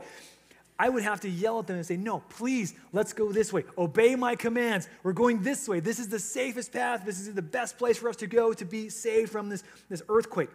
[0.78, 3.64] I would have to yell at them and say, No, please, let's go this way.
[3.78, 4.88] Obey my commands.
[5.02, 5.80] We're going this way.
[5.80, 7.02] This is the safest path.
[7.06, 10.02] This is the best place for us to go to be saved from this, this
[10.08, 10.50] earthquake.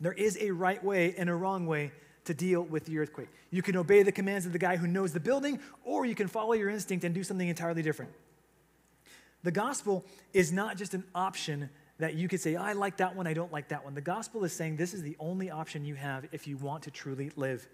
[0.00, 1.92] There is a right way and a wrong way
[2.24, 3.28] to deal with the earthquake.
[3.50, 6.28] You can obey the commands of the guy who knows the building, or you can
[6.28, 8.12] follow your instinct and do something entirely different.
[9.42, 13.26] The gospel is not just an option that you could say, I like that one,
[13.26, 13.94] I don't like that one.
[13.94, 16.90] The gospel is saying this is the only option you have if you want to
[16.90, 17.66] truly live.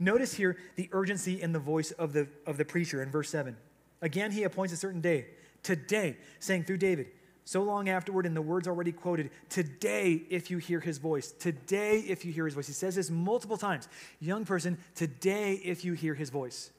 [0.00, 3.54] Notice here the urgency in the voice of the, of the preacher in verse 7.
[4.00, 5.26] Again, he appoints a certain day,
[5.62, 7.08] today, saying through David,
[7.44, 11.98] so long afterward, in the words already quoted, today, if you hear his voice, today,
[11.98, 12.66] if you hear his voice.
[12.68, 13.88] He says this multiple times.
[14.20, 16.70] Young person, today, if you hear his voice,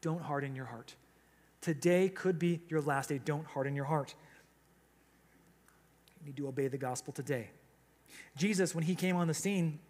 [0.00, 0.94] don't harden your heart.
[1.60, 3.18] Today could be your last day.
[3.24, 4.14] Don't harden your heart.
[6.20, 7.48] You need to obey the gospel today.
[8.36, 9.80] Jesus, when he came on the scene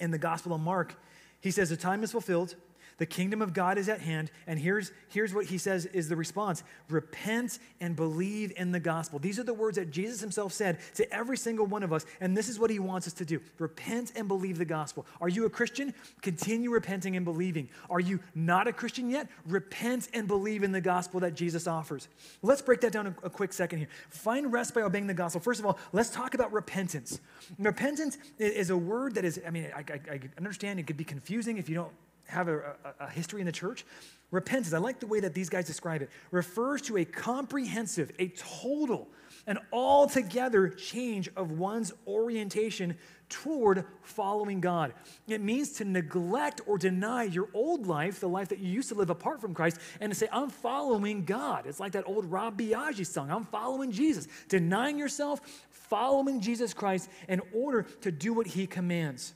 [0.00, 0.94] in the Gospel of Mark,
[1.42, 2.54] he says, The time is fulfilled.
[3.02, 4.30] The kingdom of God is at hand.
[4.46, 9.18] And here's, here's what he says is the response repent and believe in the gospel.
[9.18, 12.06] These are the words that Jesus himself said to every single one of us.
[12.20, 15.04] And this is what he wants us to do repent and believe the gospel.
[15.20, 15.94] Are you a Christian?
[16.20, 17.68] Continue repenting and believing.
[17.90, 19.26] Are you not a Christian yet?
[19.48, 22.06] Repent and believe in the gospel that Jesus offers.
[22.40, 23.88] Let's break that down a, a quick second here.
[24.10, 25.40] Find rest by obeying the gospel.
[25.40, 27.18] First of all, let's talk about repentance.
[27.58, 31.02] Repentance is a word that is, I mean, I, I, I understand it could be
[31.02, 31.90] confusing if you don't
[32.26, 33.84] have a, a, a history in the church.
[34.30, 38.28] Repentance, I like the way that these guys describe it, refers to a comprehensive, a
[38.28, 39.08] total,
[39.46, 42.96] an altogether change of one's orientation
[43.28, 44.94] toward following God.
[45.28, 48.94] It means to neglect or deny your old life, the life that you used to
[48.94, 51.66] live apart from Christ, and to say, I'm following God.
[51.66, 54.28] It's like that old Rob Biagi song, I'm following Jesus.
[54.48, 59.34] Denying yourself, following Jesus Christ in order to do what he commands.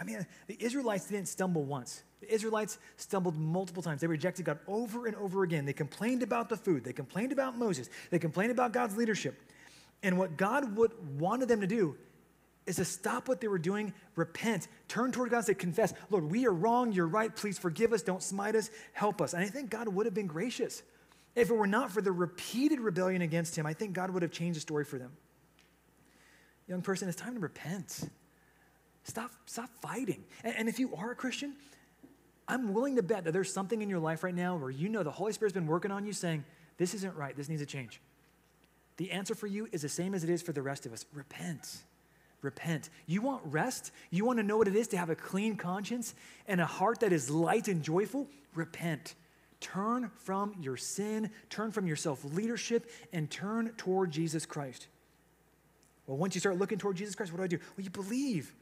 [0.00, 2.02] I mean, the Israelites didn't stumble once.
[2.20, 4.00] The Israelites stumbled multiple times.
[4.00, 5.64] They rejected God over and over again.
[5.64, 6.84] They complained about the food.
[6.84, 7.88] They complained about Moses.
[8.10, 9.40] They complained about God's leadership.
[10.02, 11.96] And what God would, wanted them to do
[12.66, 16.30] is to stop what they were doing, repent, turn toward God and say, confess, Lord,
[16.30, 16.92] we are wrong.
[16.92, 17.34] You're right.
[17.34, 18.02] Please forgive us.
[18.02, 18.70] Don't smite us.
[18.92, 19.32] Help us.
[19.32, 20.82] And I think God would have been gracious.
[21.34, 24.32] If it were not for the repeated rebellion against him, I think God would have
[24.32, 25.12] changed the story for them.
[26.68, 28.10] Young person, it's time to repent.
[29.08, 30.22] Stop, stop fighting.
[30.44, 31.54] And, and if you are a Christian,
[32.46, 35.02] I'm willing to bet that there's something in your life right now where you know
[35.02, 36.44] the Holy Spirit's been working on you saying,
[36.76, 38.00] this isn't right, this needs a change.
[38.98, 41.06] The answer for you is the same as it is for the rest of us
[41.12, 41.78] repent.
[42.42, 42.90] Repent.
[43.06, 43.92] You want rest?
[44.10, 46.14] You want to know what it is to have a clean conscience
[46.46, 48.28] and a heart that is light and joyful?
[48.54, 49.14] Repent.
[49.60, 54.86] Turn from your sin, turn from your self leadership, and turn toward Jesus Christ.
[56.06, 57.58] Well, once you start looking toward Jesus Christ, what do I do?
[57.76, 58.54] Well, you believe.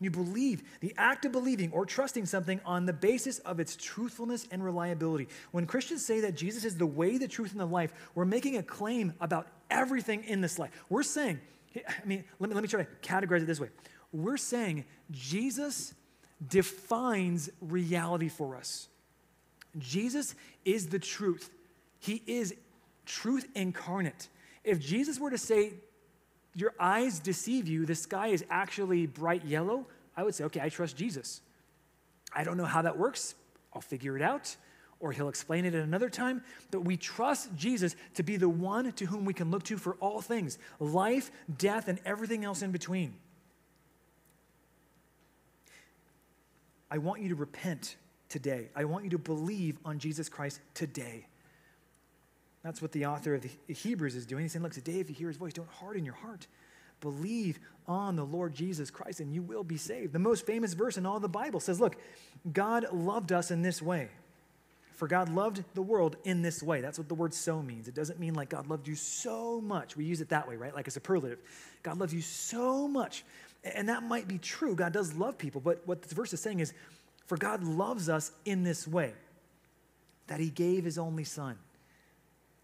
[0.00, 0.62] You believe.
[0.80, 5.28] The act of believing or trusting something on the basis of its truthfulness and reliability.
[5.50, 8.56] When Christians say that Jesus is the way, the truth, and the life, we're making
[8.56, 10.70] a claim about everything in this life.
[10.88, 11.38] We're saying,
[11.76, 13.68] I mean, let me, let me try to categorize it this way.
[14.12, 15.94] We're saying Jesus
[16.48, 18.88] defines reality for us.
[19.78, 20.34] Jesus
[20.64, 21.50] is the truth.
[21.98, 22.54] He is
[23.04, 24.28] truth incarnate.
[24.64, 25.74] If Jesus were to say
[26.54, 29.86] your eyes deceive you, the sky is actually bright yellow,
[30.16, 31.40] I would say, okay, I trust Jesus.
[32.32, 33.34] I don't know how that works.
[33.72, 34.56] I'll figure it out,
[34.98, 36.42] or he'll explain it at another time.
[36.70, 39.94] But we trust Jesus to be the one to whom we can look to for
[39.94, 43.14] all things life, death, and everything else in between.
[46.90, 47.96] I want you to repent
[48.28, 48.68] today.
[48.74, 51.26] I want you to believe on Jesus Christ today.
[52.62, 54.42] That's what the author of the Hebrews is doing.
[54.42, 56.46] He's saying, Look, today, if you hear his voice, don't harden your heart.
[57.00, 60.12] Believe on the Lord Jesus Christ and you will be saved.
[60.12, 61.96] The most famous verse in all the Bible says, Look,
[62.52, 64.08] God loved us in this way.
[64.92, 66.82] For God loved the world in this way.
[66.82, 67.88] That's what the word so means.
[67.88, 69.96] It doesn't mean like God loved you so much.
[69.96, 70.74] We use it that way, right?
[70.74, 71.38] Like a superlative.
[71.82, 73.24] God loves you so much.
[73.64, 74.74] And that might be true.
[74.74, 75.62] God does love people.
[75.62, 76.74] But what this verse is saying is,
[77.26, 79.14] for God loves us in this way,
[80.26, 81.56] that he gave his only son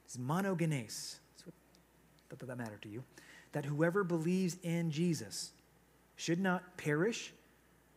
[0.07, 1.17] it's monogenes.
[2.29, 3.03] What that, that matter to you,
[3.53, 5.53] that whoever believes in Jesus
[6.17, 7.33] should not perish,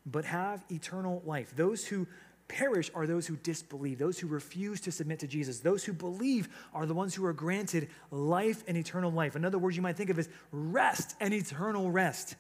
[0.05, 1.55] but have eternal life.
[1.55, 2.07] Those who
[2.47, 5.59] perish are those who disbelieve, those who refuse to submit to Jesus.
[5.59, 9.35] Those who believe are the ones who are granted life and eternal life.
[9.35, 12.35] In other words, you might think of as rest and eternal rest.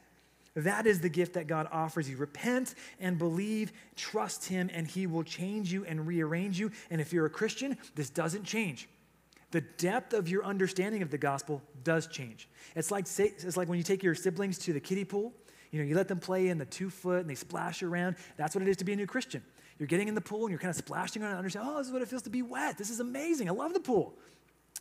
[0.55, 2.17] That is the gift that God offers you.
[2.17, 6.71] Repent and believe, trust Him, and He will change you and rearrange you.
[6.89, 8.89] And if you're a Christian, this doesn't change.
[9.51, 12.47] The depth of your understanding of the gospel does change.
[12.75, 15.33] It's like, it's like when you take your siblings to the kiddie pool.
[15.71, 18.15] You know, you let them play in the two foot and they splash around.
[18.37, 19.43] That's what it is to be a new Christian.
[19.77, 21.87] You're getting in the pool and you're kind of splashing around and understand, oh, this
[21.87, 22.77] is what it feels to be wet.
[22.77, 23.47] This is amazing.
[23.49, 24.17] I love the pool.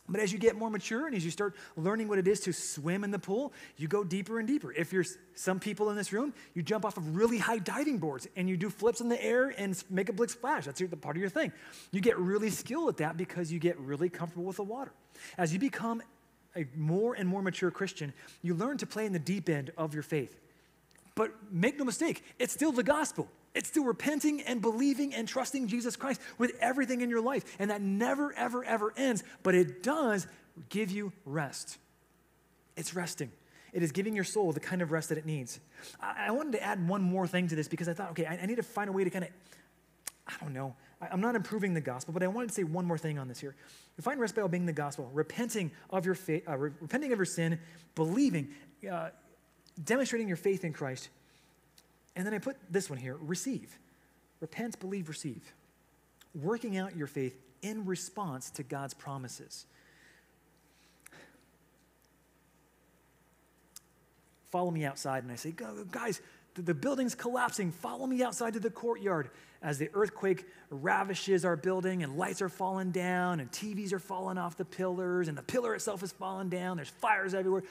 [0.09, 2.53] But as you get more mature and as you start learning what it is to
[2.53, 4.73] swim in the pool, you go deeper and deeper.
[4.73, 8.27] If you're some people in this room, you jump off of really high diving boards
[8.35, 10.65] and you do flips in the air and make a big splash.
[10.65, 11.51] That's your, the part of your thing.
[11.91, 14.91] You get really skilled at that because you get really comfortable with the water.
[15.37, 16.01] As you become
[16.55, 19.93] a more and more mature Christian, you learn to play in the deep end of
[19.93, 20.35] your faith.
[21.15, 23.29] But make no mistake, it's still the gospel.
[23.59, 27.43] It's still repenting and believing and trusting Jesus Christ with everything in your life.
[27.59, 30.27] And that never, ever, ever ends, but it does
[30.69, 31.77] give you rest.
[32.77, 33.33] It's resting.
[33.73, 35.59] It is giving your soul the kind of rest that it needs.
[35.99, 38.39] I, I wanted to add one more thing to this because I thought, okay, I,
[38.41, 39.31] I need to find a way to kind of,
[40.25, 42.85] I don't know, I, am not improving the gospel, but I wanted to say one
[42.85, 43.57] more thing on this here.
[43.97, 47.25] You find rest by obeying the gospel, repenting of your faith, uh, repenting of your
[47.25, 47.59] sin,
[47.93, 48.51] believing,
[48.89, 49.09] uh,
[49.83, 51.09] demonstrating your faith in Christ,
[52.19, 53.79] and then I put this one here receive.
[54.41, 55.53] Repent, believe, receive.
[56.35, 59.65] Working out your faith in response to God's promises.
[64.51, 65.53] Follow me outside, and I say,
[65.91, 66.19] guys,
[66.55, 67.71] the building's collapsing.
[67.71, 69.29] Follow me outside to the courtyard
[69.61, 74.37] as the earthquake ravishes our building and lights are falling down and TVs are falling
[74.37, 76.77] off the pillars and the pillar itself is falling down.
[76.77, 77.63] There's fires everywhere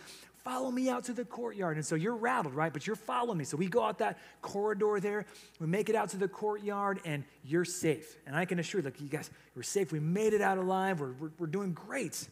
[0.45, 1.77] follow me out to the courtyard.
[1.77, 2.73] And so you're rattled, right?
[2.73, 3.45] But you're following me.
[3.45, 5.27] So we go out that corridor there,
[5.61, 8.17] we make it out to the courtyard, and you're safe.
[8.27, 9.93] And I can assure you, look, you guys, we're safe.
[9.93, 11.01] We made it out alive.
[11.01, 12.29] We're, we're, we're doing great.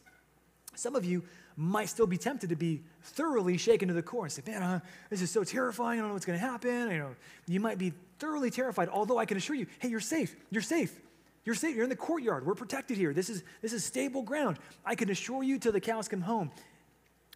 [0.75, 1.25] Some of you
[1.57, 4.81] might still be tempted to be thoroughly shaken to the core and say, man, uh,
[5.09, 5.99] this is so terrifying.
[5.99, 6.91] I don't know what's going to happen.
[6.91, 7.17] You know,
[7.47, 10.37] you might be thoroughly terrified, although I can assure you, hey, you're safe.
[10.51, 11.01] You're safe.
[11.45, 11.75] You're safe.
[11.75, 12.45] You're in the courtyard.
[12.45, 13.15] We're protected here.
[13.15, 14.59] This is, this is stable ground.
[14.85, 16.51] I can assure you till the cows come home.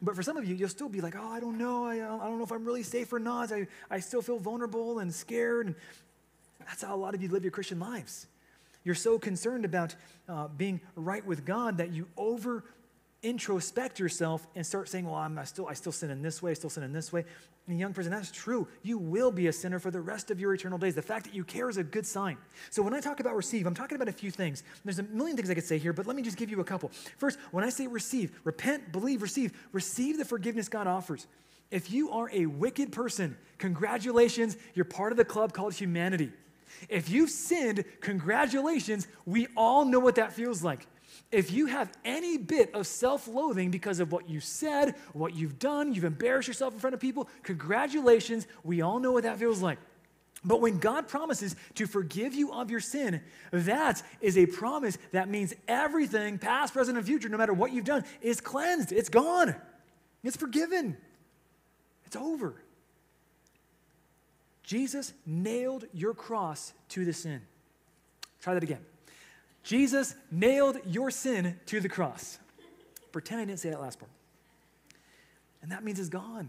[0.02, 1.84] But for some of you, you'll still be like, oh, I don't know.
[1.84, 3.52] I, I don't know if I'm really safe or not.
[3.52, 5.66] I, I still feel vulnerable and scared.
[5.66, 5.74] And
[6.66, 8.26] that's how a lot of you live your Christian lives.
[8.82, 9.94] You're so concerned about
[10.28, 12.64] uh, being right with God that you over
[13.22, 16.54] introspect yourself and start saying, well, I'm still, I still sin in this way, I
[16.54, 17.24] still sin in this way.
[17.68, 18.66] And young person, that's true.
[18.82, 20.94] You will be a sinner for the rest of your eternal days.
[20.94, 22.36] The fact that you care is a good sign.
[22.70, 24.64] So when I talk about receive, I'm talking about a few things.
[24.84, 26.64] There's a million things I could say here, but let me just give you a
[26.64, 26.90] couple.
[27.18, 31.26] First, when I say receive, repent, believe, receive, receive the forgiveness God offers.
[31.70, 36.32] If you are a wicked person, congratulations, you're part of the club called humanity.
[36.88, 40.86] If you've sinned, congratulations, we all know what that feels like.
[41.30, 45.58] If you have any bit of self loathing because of what you said, what you've
[45.58, 48.46] done, you've embarrassed yourself in front of people, congratulations.
[48.64, 49.78] We all know what that feels like.
[50.44, 53.20] But when God promises to forgive you of your sin,
[53.50, 57.84] that is a promise that means everything, past, present, and future, no matter what you've
[57.84, 58.90] done, is cleansed.
[58.90, 59.54] It's gone.
[60.24, 60.96] It's forgiven.
[62.06, 62.54] It's over.
[64.62, 67.42] Jesus nailed your cross to the sin.
[68.40, 68.80] Try that again.
[69.62, 72.38] Jesus nailed your sin to the cross.
[73.12, 74.10] Pretend I didn't say that last part.
[75.62, 76.48] And that means it's gone.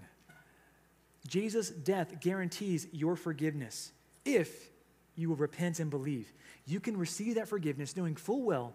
[1.28, 3.92] Jesus' death guarantees your forgiveness
[4.26, 4.70] if
[5.16, 6.32] you will repent and believe.
[6.66, 8.74] You can receive that forgiveness knowing full well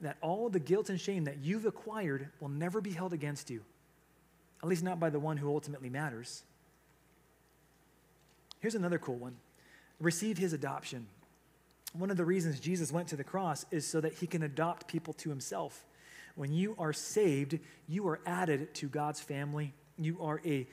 [0.00, 3.62] that all the guilt and shame that you've acquired will never be held against you,
[4.62, 6.42] at least not by the one who ultimately matters.
[8.60, 9.36] Here's another cool one
[10.00, 11.06] receive his adoption.
[11.92, 14.88] One of the reasons Jesus went to the cross is so that he can adopt
[14.88, 15.84] people to himself.
[16.34, 19.74] When you are saved, you are added to God's family.
[19.98, 20.66] You are a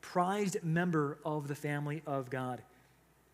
[0.00, 2.62] prized member of the family of God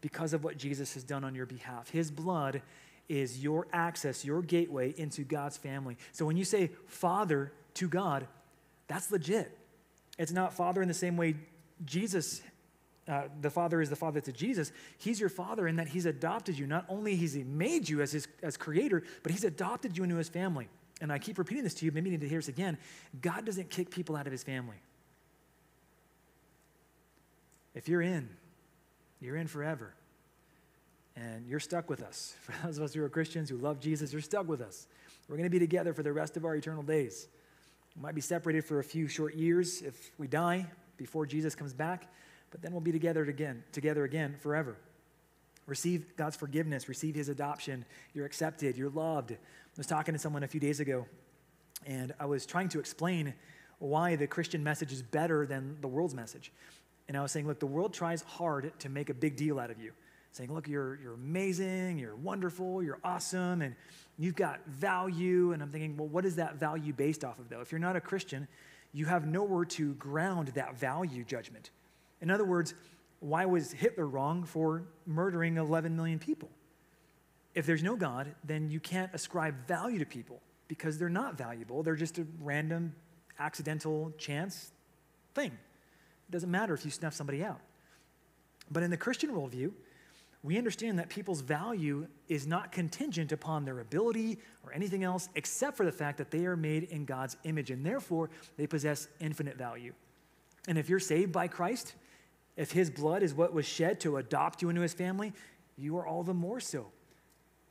[0.00, 1.90] because of what Jesus has done on your behalf.
[1.90, 2.62] His blood
[3.09, 5.98] is your access, your gateway into God's family.
[6.12, 8.26] So when you say Father to God,
[8.88, 9.57] that's legit.
[10.18, 11.36] It's not Father in the same way
[11.84, 12.40] Jesus
[13.07, 16.59] uh, the Father is the Father to Jesus, He's your Father in that He's adopted
[16.59, 16.66] you.
[16.66, 20.28] Not only He's made you as His as Creator, but He's adopted you into His
[20.28, 20.68] family.
[21.00, 22.78] And I keep repeating this to you, maybe you need to hear this again.
[23.20, 24.76] God doesn't kick people out of His family.
[27.74, 28.28] If you're in,
[29.20, 29.92] you're in forever.
[31.16, 32.34] And you're stuck with us.
[32.40, 34.86] For those of us who are Christians who love Jesus, you're stuck with us.
[35.28, 37.28] We're going to be together for the rest of our eternal days.
[37.96, 40.66] We might be separated for a few short years if we die
[40.98, 42.12] before Jesus comes back,
[42.55, 44.76] but then we'll be together again, together again forever.
[45.66, 47.84] Receive God's forgiveness, receive his adoption.
[48.12, 49.32] You're accepted, you're loved.
[49.32, 49.36] I
[49.76, 51.07] was talking to someone a few days ago,
[51.84, 53.34] and I was trying to explain
[53.80, 56.52] why the Christian message is better than the world's message.
[57.09, 59.72] And I was saying, look, the world tries hard to make a big deal out
[59.72, 59.90] of you,
[60.30, 63.74] saying, look, you're, you're amazing, you're wonderful, you're awesome, and
[64.16, 65.50] you've got value.
[65.50, 67.62] And I'm thinking, well, what is that value based off of, though?
[67.62, 68.46] If you're not a Christian,
[68.92, 71.70] you have nowhere to ground that value judgment.
[72.24, 72.72] In other words,
[73.20, 76.48] why was Hitler wrong for murdering 11 million people?
[77.54, 81.82] If there's no God, then you can't ascribe value to people because they're not valuable.
[81.82, 82.94] They're just a random,
[83.38, 84.72] accidental chance
[85.34, 85.50] thing.
[85.50, 87.60] It doesn't matter if you snuff somebody out.
[88.70, 89.72] But in the Christian worldview,
[90.42, 95.76] we understand that people's value is not contingent upon their ability or anything else except
[95.76, 99.58] for the fact that they are made in God's image and therefore they possess infinite
[99.58, 99.92] value.
[100.66, 101.94] And if you're saved by Christ,
[102.57, 105.32] if his blood is what was shed to adopt you into his family,
[105.76, 106.86] you are all the more so.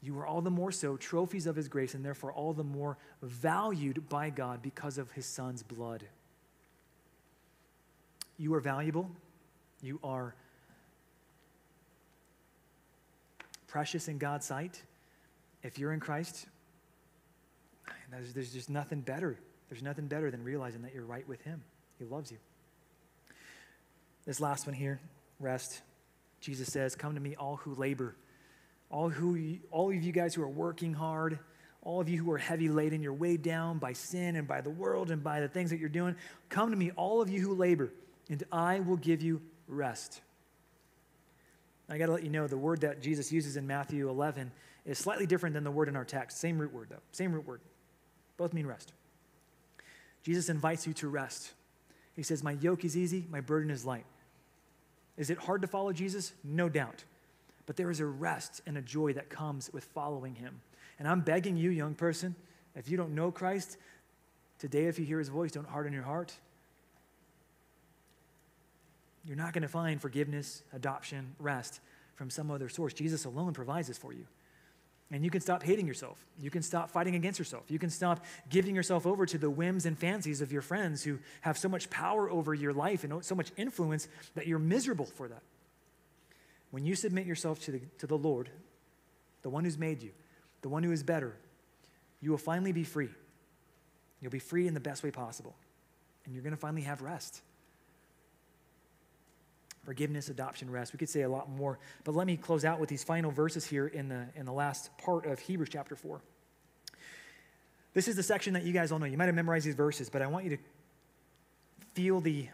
[0.02, 2.98] You are all the more so trophies of his grace and therefore all the more
[3.22, 6.04] valued by God because of his son's blood.
[8.38, 9.10] You are valuable.
[9.82, 10.36] You are
[13.68, 14.82] precious in God's sight.
[15.64, 16.48] If you're in Christ,
[18.12, 19.40] there's, there's just nothing better.
[19.70, 21.64] There's nothing better than realizing that you're right with him.
[21.98, 22.38] He loves you.
[24.26, 25.00] This last one here,
[25.40, 25.82] rest.
[26.40, 28.16] Jesus says, Come to me, all who labor,
[28.90, 31.40] all, who, all of you guys who are working hard,
[31.82, 34.70] all of you who are heavy laden, you're weighed down by sin and by the
[34.70, 36.16] world and by the things that you're doing.
[36.50, 37.92] Come to me, all of you who labor,
[38.30, 40.22] and I will give you rest.
[41.90, 44.52] I got to let you know the word that Jesus uses in Matthew 11
[44.86, 46.40] is slightly different than the word in our text.
[46.40, 47.02] Same root word, though.
[47.12, 47.62] Same root word.
[48.38, 48.94] Both mean rest.
[50.24, 51.52] Jesus invites you to rest.
[52.16, 54.06] He says, My yoke is easy, my burden is light.
[55.18, 56.34] Is it hard to follow Jesus?
[56.44, 57.04] No doubt.
[57.66, 60.62] But there is a rest and a joy that comes with following him.
[61.00, 62.36] And I'm begging you, young person,
[62.76, 63.78] if you don't know Christ,
[64.60, 66.34] today, if you hear his voice, don't harden your heart.
[69.26, 71.80] You're not going to find forgiveness, adoption, rest
[72.16, 72.94] from some other source.
[72.94, 74.26] Jesus alone provides this for you.
[75.12, 76.26] And you can stop hating yourself.
[76.40, 77.66] You can stop fighting against yourself.
[77.70, 81.20] You can stop giving yourself over to the whims and fancies of your friends who
[81.42, 85.28] have so much power over your life and so much influence that you're miserable for
[85.28, 85.44] that.
[86.72, 88.50] When you submit yourself to the, to the Lord,
[89.44, 90.12] the one who's made you,
[90.62, 91.36] the one who is better,
[92.20, 93.10] you will finally be free.
[94.22, 95.56] You'll be free in the best way possible.
[96.26, 97.42] And you're going to finally have rest
[99.84, 100.94] forgiveness, adoption, rest.
[100.94, 103.66] We could say a lot more, but let me close out with these final verses
[103.66, 106.22] here in the, in the last part of Hebrews chapter 4.
[107.94, 109.06] This is the section that you guys all know.
[109.06, 110.64] You might have memorized these verses, but I want you to
[111.94, 112.48] feel the,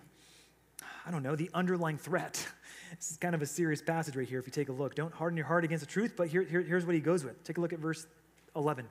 [1.05, 2.45] I don't know, the underlying threat.
[2.97, 4.95] This is kind of a serious passage right here if you take a look.
[4.95, 7.43] Don't harden your heart against the truth, but here, here, here's what he goes with.
[7.43, 8.07] Take a look at verse
[8.55, 8.88] 11.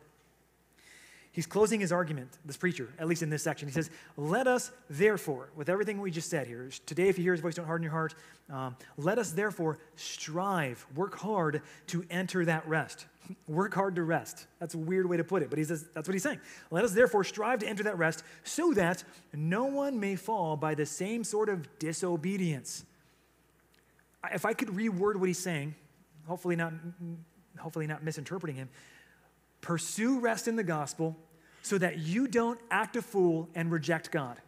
[1.39, 3.69] He's closing his argument, this preacher, at least in this section.
[3.69, 7.33] He says, Let us therefore, with everything we just said here, today if you hear
[7.33, 8.17] his voice, don't harden your heart.
[8.51, 13.07] Um, let us therefore strive, work hard to enter that rest.
[13.47, 14.49] work hard to rest.
[14.59, 16.41] That's a weird way to put it, but he says, that's what he's saying.
[16.73, 20.75] Let us therefore strive to enter that rest so that no one may fall by
[20.75, 22.85] the same sort of disobedience.
[24.33, 25.77] If I could reword what he's saying,
[26.27, 26.73] hopefully not,
[27.61, 28.69] hopefully not misinterpreting him,
[29.61, 31.17] pursue rest in the gospel
[31.69, 34.41] so that you don't act a fool and reject God.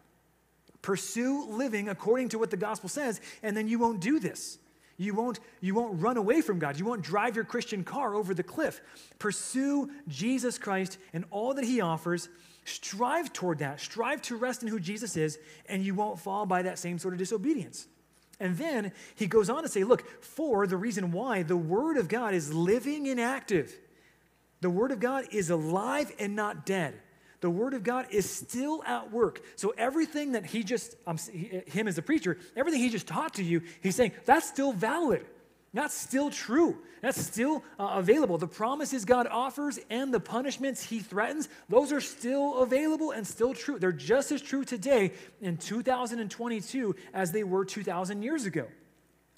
[0.82, 4.58] Pursue living according to what the gospel says, and then you won't do this.
[4.96, 6.78] You won't, you won't run away from God.
[6.78, 8.80] You won't drive your Christian car over the cliff.
[9.18, 12.28] Pursue Jesus Christ and all that he offers.
[12.64, 13.80] Strive toward that.
[13.80, 17.14] Strive to rest in who Jesus is, and you won't fall by that same sort
[17.14, 17.86] of disobedience.
[18.38, 22.08] And then he goes on to say, look, for the reason why the word of
[22.08, 23.78] God is living and active.
[24.60, 27.00] The Word of God is alive and not dead.
[27.40, 29.40] The Word of God is still at work.
[29.56, 33.34] So everything that he just, um, he, him as a preacher, everything he just taught
[33.34, 35.24] to you, he's saying that's still valid.
[35.72, 36.76] That's still true.
[37.00, 38.38] That's still uh, available.
[38.38, 43.54] The promises God offers and the punishments he threatens, those are still available and still
[43.54, 43.78] true.
[43.78, 48.66] They're just as true today in 2022 as they were 2,000 years ago.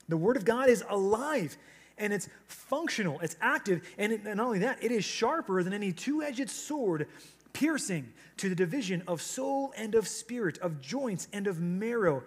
[0.09, 1.57] The Word of God is alive
[1.99, 5.73] and it's functional, it's active, and, it, and not only that, it is sharper than
[5.73, 7.07] any two edged sword,
[7.53, 12.25] piercing to the division of soul and of spirit, of joints and of marrow,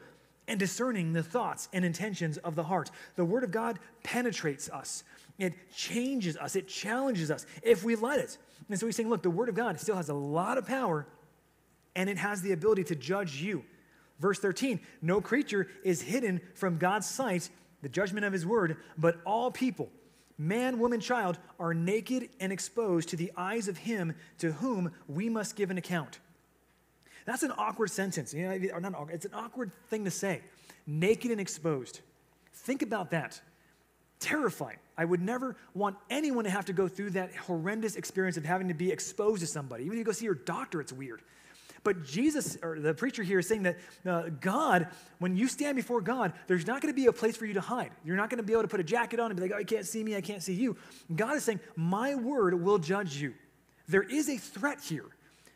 [0.47, 2.91] and discerning the thoughts and intentions of the heart.
[3.15, 5.03] The Word of God penetrates us,
[5.38, 8.38] it changes us, it challenges us if we let it.
[8.69, 11.07] And so he's saying, look, the Word of God still has a lot of power
[11.95, 13.63] and it has the ability to judge you.
[14.19, 17.49] Verse 13 No creature is hidden from God's sight,
[17.82, 19.89] the judgment of his word, but all people,
[20.38, 25.29] man, woman, child, are naked and exposed to the eyes of him to whom we
[25.29, 26.19] must give an account.
[27.25, 28.33] That's an awkward sentence.
[28.33, 30.41] You know, not awkward, it's an awkward thing to say.
[30.86, 32.01] Naked and exposed.
[32.53, 33.41] Think about that.
[34.19, 34.77] Terrifying.
[34.97, 38.67] I would never want anyone to have to go through that horrendous experience of having
[38.69, 39.83] to be exposed to somebody.
[39.83, 41.21] Even if you go see your doctor, it's weird.
[41.86, 43.77] But Jesus, or the preacher here, is saying that
[44.07, 44.88] uh, God,
[45.19, 47.61] when you stand before God, there's not going to be a place for you to
[47.61, 47.91] hide.
[48.03, 49.59] You're not going to be able to put a jacket on and be like, oh,
[49.59, 50.75] you can't see me, I can't see you.
[51.15, 53.36] God is saying, My word will judge you.
[53.88, 55.05] There is a threat here.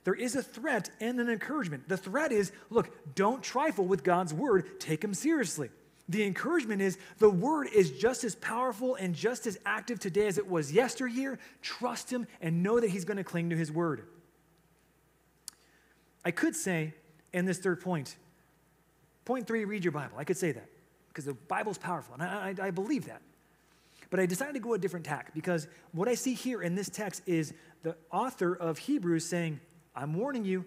[0.03, 1.89] There is a threat and an encouragement.
[1.89, 5.71] The threat is look, don't trifle with God's word, take him seriously.
[6.09, 10.37] The encouragement is the word is just as powerful and just as active today as
[10.37, 11.39] it was yesteryear.
[11.63, 14.05] Trust him and know that he's going to cling to his word.
[16.23, 16.93] I could say
[17.33, 18.15] in this third point,
[19.25, 20.17] point three, read your Bible.
[20.17, 20.67] I could say that
[21.09, 23.21] because the Bible's powerful, and I, I, I believe that.
[24.09, 26.89] But I decided to go a different tack because what I see here in this
[26.89, 27.53] text is
[27.83, 29.59] the author of Hebrews saying,
[29.95, 30.65] I'm warning you,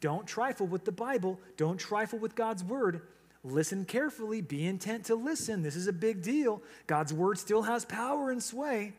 [0.00, 3.02] don't trifle with the Bible, don't trifle with God's word.
[3.44, 5.62] Listen carefully, be intent to listen.
[5.62, 6.62] This is a big deal.
[6.86, 8.92] God's word still has power and sway.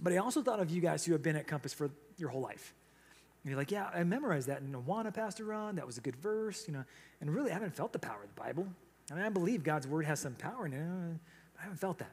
[0.00, 2.40] But I also thought of you guys who have been at Compass for your whole
[2.40, 2.74] life.
[3.42, 5.74] And you're like, yeah, I memorized that in Awana, Pastor Ron.
[5.76, 6.84] That was a good verse, you know.
[7.20, 8.66] And really, I haven't felt the power of the Bible.
[9.10, 10.80] I mean, I believe God's word has some power in it,
[11.52, 12.12] but I haven't felt that.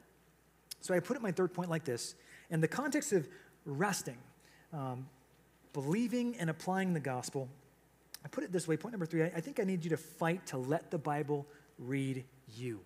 [0.80, 2.14] So I put it my third point like this.
[2.50, 3.28] In the context of
[3.64, 4.18] resting,
[4.72, 5.06] um,
[5.72, 7.48] believing and applying the gospel,
[8.24, 9.96] I put it this way point number three, I, I think I need you to
[9.96, 11.46] fight to let the Bible
[11.78, 12.24] read
[12.56, 12.80] you.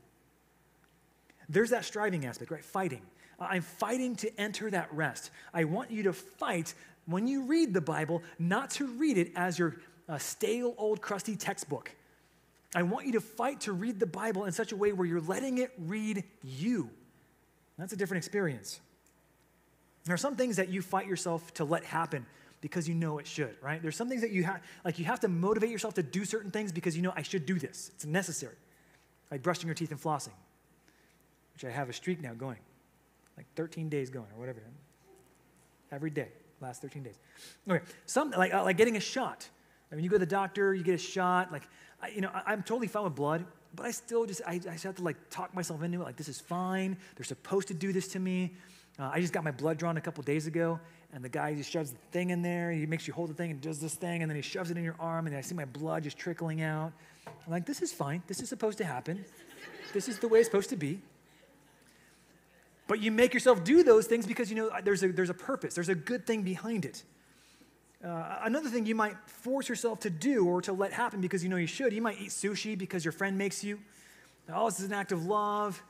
[1.49, 2.65] There's that striving aspect, right?
[2.65, 3.03] Fighting.
[3.39, 5.31] I'm fighting to enter that rest.
[5.53, 6.75] I want you to fight
[7.07, 9.77] when you read the Bible, not to read it as your
[10.09, 11.95] uh, stale, old, crusty textbook.
[12.75, 15.21] I want you to fight to read the Bible in such a way where you're
[15.21, 16.91] letting it read you.
[17.79, 18.81] That's a different experience.
[20.05, 22.27] There are some things that you fight yourself to let happen
[22.61, 23.81] because you know it should, right?
[23.81, 26.51] There's some things that you have, like you have to motivate yourself to do certain
[26.51, 27.91] things because you know I should do this.
[27.95, 28.57] It's necessary.
[29.31, 30.33] Like brushing your teeth and flossing,
[31.55, 32.59] which I have a streak now going,
[33.37, 34.61] like 13 days going or whatever.
[35.93, 36.29] Every day
[36.65, 37.19] last 13 days.
[37.69, 39.49] Okay, some like uh, like getting a shot.
[39.91, 41.53] I mean, you go to the doctor, you get a shot.
[41.53, 41.63] Like,
[42.03, 43.45] I, you know, I, am totally fine with blood,
[43.75, 46.05] but I still just I, I just have to like talk myself into it.
[46.05, 46.97] Like, this is fine.
[47.17, 48.55] They're supposed to do this to me.
[48.99, 50.79] Uh, I just got my blood drawn a couple days ago,
[51.13, 52.71] and the guy just shoves the thing in there.
[52.71, 54.77] He makes you hold the thing and does this thing, and then he shoves it
[54.77, 56.93] in your arm, and I see my blood just trickling out.
[57.27, 58.23] I'm like, this is fine.
[58.29, 59.25] This is supposed to happen.
[59.93, 61.01] This is the way it's supposed to be.
[62.87, 65.75] But you make yourself do those things because you know there's a, there's a purpose,
[65.75, 67.03] there's a good thing behind it.
[68.05, 71.49] Uh, another thing you might force yourself to do or to let happen because you
[71.49, 73.79] know you should, you might eat sushi because your friend makes you.
[74.53, 75.83] Oh, this is an act of love.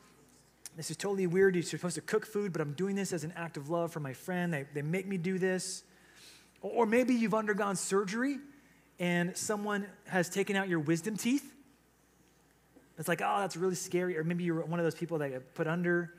[0.76, 1.57] This is totally weird.
[1.57, 3.99] You're supposed to cook food, but I'm doing this as an act of love for
[3.99, 4.53] my friend.
[4.53, 5.82] They, they make me do this.
[6.61, 8.38] Or maybe you've undergone surgery
[9.01, 11.53] and someone has taken out your wisdom teeth.
[12.97, 14.16] It's like, oh, that's really scary.
[14.16, 16.14] Or maybe you're one of those people that get put under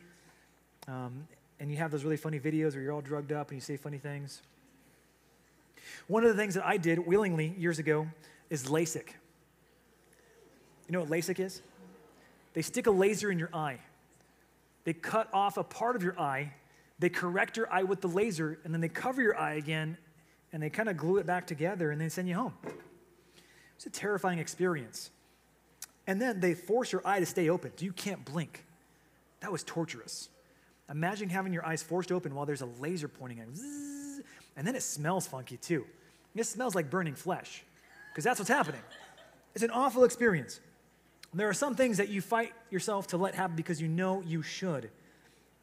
[0.87, 1.27] um,
[1.59, 3.77] and you have those really funny videos where you're all drugged up and you say
[3.77, 4.41] funny things.
[6.07, 8.07] One of the things that I did willingly years ago
[8.49, 9.09] is LASIK.
[10.87, 11.61] You know what LASIK is?
[12.53, 13.79] They stick a laser in your eye.
[14.83, 16.53] They cut off a part of your eye,
[16.99, 19.97] they correct your eye with the laser, and then they cover your eye again,
[20.53, 22.53] and they kind of glue it back together, and they send you home.
[23.75, 25.09] It's a terrifying experience.
[26.07, 27.71] And then they force your eye to stay open.
[27.79, 28.63] You can't blink.
[29.41, 30.29] That was torturous.
[30.89, 34.23] Imagine having your eyes forced open while there's a laser pointing at you.
[34.55, 35.85] And then it smells funky too.
[36.35, 37.63] It smells like burning flesh
[38.11, 38.81] because that's what's happening.
[39.53, 40.59] It's an awful experience.
[41.33, 44.41] There are some things that you fight yourself to let happen because you know you
[44.41, 44.89] should.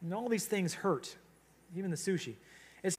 [0.02, 1.14] And all these things hurt,
[1.76, 2.34] even the sushi.
[2.82, 2.96] It's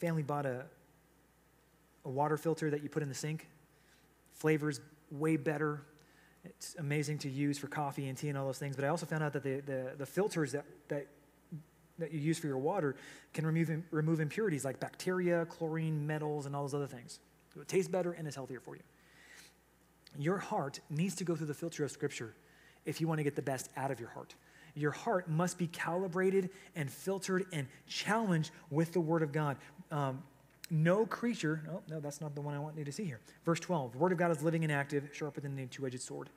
[0.00, 0.64] family bought a,
[2.04, 3.48] a water filter that you put in the sink.
[4.32, 4.80] Flavors
[5.12, 5.82] way better,
[6.44, 8.74] it's amazing to use for coffee and tea and all those things.
[8.76, 11.06] But I also found out that the, the, the filters that, that,
[11.98, 12.96] that you use for your water
[13.32, 17.20] can remove, remove impurities like bacteria, chlorine, metals, and all those other things.
[17.54, 18.82] So it tastes better and is healthier for you.
[20.18, 22.34] Your heart needs to go through the filter of Scripture
[22.84, 24.34] if you want to get the best out of your heart.
[24.74, 29.58] Your heart must be calibrated and filtered and challenged with the Word of God.
[29.90, 30.22] Um,
[30.72, 33.20] no creature, oh, no, that's not the one I want you to see here.
[33.44, 36.00] Verse 12, the word of God is living and active, sharper than a two edged
[36.00, 36.30] sword.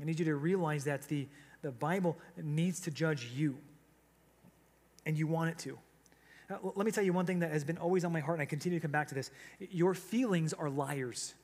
[0.00, 1.28] I need you to realize that the,
[1.62, 3.56] the Bible needs to judge you.
[5.06, 5.78] and you want it to.
[6.50, 8.42] Now, let me tell you one thing that has been always on my heart, and
[8.42, 9.30] I continue to come back to this.
[9.70, 11.34] Your feelings are liars.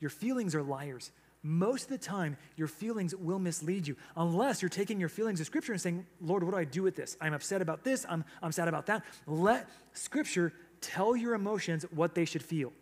[0.00, 1.10] Your feelings are liars.
[1.42, 5.46] Most of the time, your feelings will mislead you unless you're taking your feelings of
[5.46, 7.16] Scripture and saying, Lord, what do I do with this?
[7.20, 8.04] I'm upset about this.
[8.08, 9.04] I'm, I'm sad about that.
[9.26, 10.52] Let Scripture
[10.86, 12.72] tell your emotions what they should feel.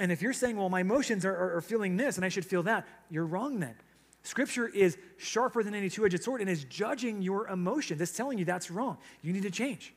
[0.00, 2.44] And if you're saying, well, my emotions are, are, are feeling this and I should
[2.44, 3.74] feel that, you're wrong then.
[4.22, 8.00] Scripture is sharper than any two edged sword and is judging your emotions.
[8.00, 8.98] It's telling you that's wrong.
[9.22, 9.94] You need to change.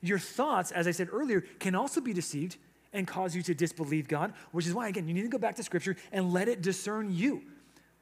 [0.00, 2.56] Your thoughts, as I said earlier, can also be deceived
[2.92, 5.56] and cause you to disbelieve God, which is why, again, you need to go back
[5.56, 7.42] to Scripture and let it discern you.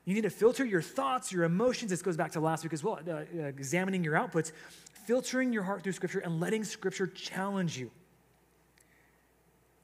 [0.05, 1.91] You need to filter your thoughts, your emotions.
[1.91, 4.53] This goes back to last week as well, uh, uh, examining your outputs,
[5.07, 7.91] filtering your heart through Scripture, and letting Scripture challenge you.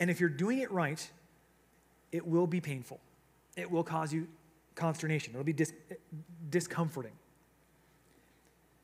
[0.03, 1.09] And if you're doing it right,
[2.11, 2.99] it will be painful.
[3.57, 4.27] It will cause you
[4.75, 5.33] consternation.
[5.33, 5.75] It'll be dis-
[6.51, 7.13] discomforting.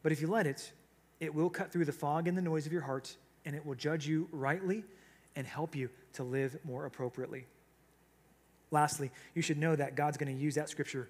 [0.05, 0.71] But if you let it,
[1.19, 3.75] it will cut through the fog and the noise of your heart, and it will
[3.75, 4.85] judge you rightly
[5.35, 7.47] and help you to live more appropriately.
[8.71, 11.09] Lastly, you should know that God's going to use that scripture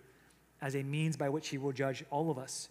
[0.63, 2.71] as a means by which He will judge all of us.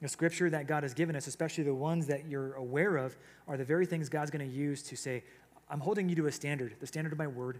[0.00, 3.16] The scripture that God has given us, especially the ones that you're aware of,
[3.46, 5.22] are the very things God's going to use to say,
[5.72, 7.58] I'm holding you to a standard, the standard of my word.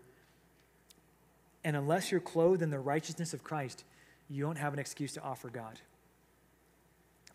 [1.65, 3.85] And unless you're clothed in the righteousness of Christ,
[4.29, 5.81] you don't have an excuse to offer God.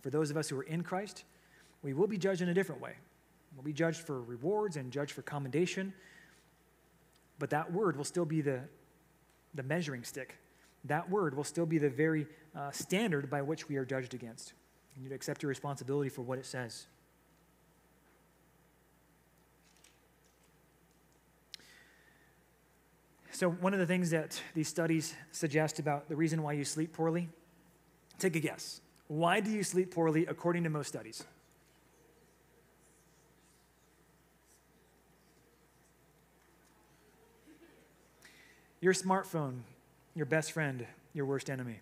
[0.02, 1.24] For those of us who are in Christ,
[1.82, 2.94] we will be judged in a different way.
[3.56, 5.94] We'll be judged for rewards and judged for commendation,
[7.40, 8.62] but that word will still be the,
[9.56, 10.38] the measuring stick.
[10.86, 14.54] That word will still be the very uh, standard by which we are judged against.
[14.96, 16.86] You need to accept your responsibility for what it says.
[23.38, 26.92] So, one of the things that these studies suggest about the reason why you sleep
[26.92, 27.30] poorly,
[28.18, 28.82] take a guess.
[29.10, 31.24] Why do you sleep poorly according to most studies?
[38.82, 39.60] Your smartphone,
[40.16, 41.82] your best friend, your worst enemy.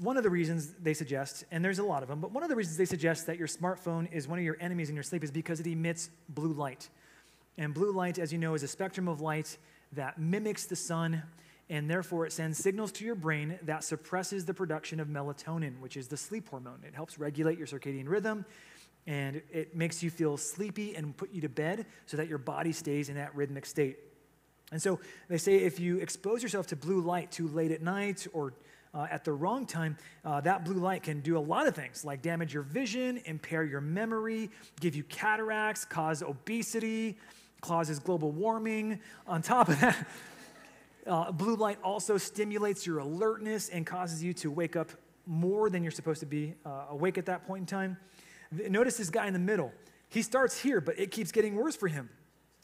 [0.00, 2.48] One of the reasons they suggest, and there's a lot of them, but one of
[2.48, 5.22] the reasons they suggest that your smartphone is one of your enemies in your sleep
[5.22, 6.88] is because it emits blue light.
[7.58, 9.58] And blue light, as you know, is a spectrum of light
[9.92, 11.22] that mimics the sun,
[11.68, 15.96] and therefore it sends signals to your brain that suppresses the production of melatonin, which
[15.96, 16.80] is the sleep hormone.
[16.86, 18.44] It helps regulate your circadian rhythm,
[19.06, 22.72] and it makes you feel sleepy and put you to bed so that your body
[22.72, 23.98] stays in that rhythmic state.
[24.70, 28.26] And so they say if you expose yourself to blue light too late at night
[28.32, 28.54] or
[28.94, 32.04] uh, at the wrong time, uh, that blue light can do a lot of things
[32.04, 34.50] like damage your vision, impair your memory,
[34.80, 37.18] give you cataracts, cause obesity,
[37.62, 39.00] causes global warming.
[39.26, 40.06] On top of that,
[41.06, 44.90] uh, blue light also stimulates your alertness and causes you to wake up
[45.26, 47.96] more than you're supposed to be uh, awake at that point in time.
[48.50, 49.72] Notice this guy in the middle.
[50.10, 52.10] He starts here, but it keeps getting worse for him.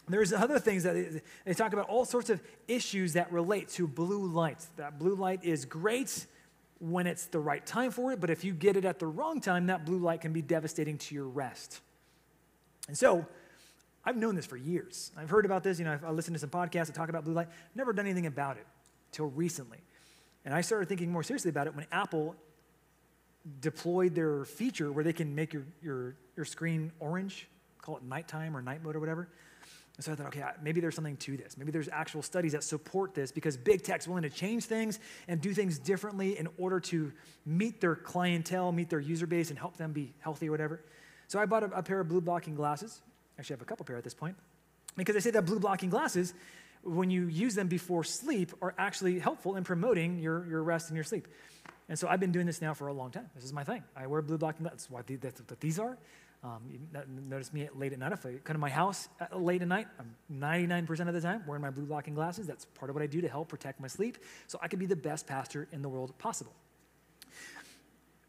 [0.07, 4.26] There's other things that they talk about all sorts of issues that relate to blue
[4.26, 4.64] light.
[4.76, 6.26] That blue light is great
[6.80, 9.40] when it's the right time for it, but if you get it at the wrong
[9.40, 11.80] time, that blue light can be devastating to your rest.
[12.86, 13.26] And so,
[14.09, 15.12] I've known this for years.
[15.18, 15.78] I've heard about this.
[15.78, 17.48] You know, I've, I listened to some podcasts that talk about blue light.
[17.74, 18.66] Never done anything about it
[19.12, 19.80] till recently.
[20.46, 22.34] And I started thinking more seriously about it when Apple
[23.61, 27.48] deployed their feature where they can make your, your, your screen orange,
[27.82, 29.28] call it nighttime or night mode or whatever.
[29.96, 31.59] And so I thought, okay, maybe there's something to this.
[31.59, 35.38] Maybe there's actual studies that support this because big tech's willing to change things and
[35.38, 37.12] do things differently in order to
[37.44, 40.80] meet their clientele, meet their user base, and help them be healthy or whatever.
[41.26, 43.02] So I bought a, a pair of blue blocking glasses.
[43.39, 44.36] Actually, I have a couple pair at this point.
[44.97, 46.34] Because they say that blue blocking glasses,
[46.82, 50.97] when you use them before sleep, are actually helpful in promoting your, your rest and
[50.97, 51.28] your sleep.
[51.89, 53.30] And so I've been doing this now for a long time.
[53.34, 53.82] This is my thing.
[53.97, 54.89] I wear blue blocking glasses.
[54.89, 55.97] That's what, that's what these are.
[56.45, 56.62] Um,
[57.28, 58.12] notice me late at night.
[58.12, 61.62] If I come to my house late at night, I'm 99% of the time wearing
[61.62, 62.47] my blue blocking glasses.
[62.47, 64.86] That's part of what I do to help protect my sleep so I can be
[64.86, 66.53] the best pastor in the world possible.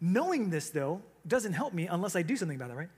[0.02, 2.90] Knowing this, though, doesn't help me unless I do something about it, right?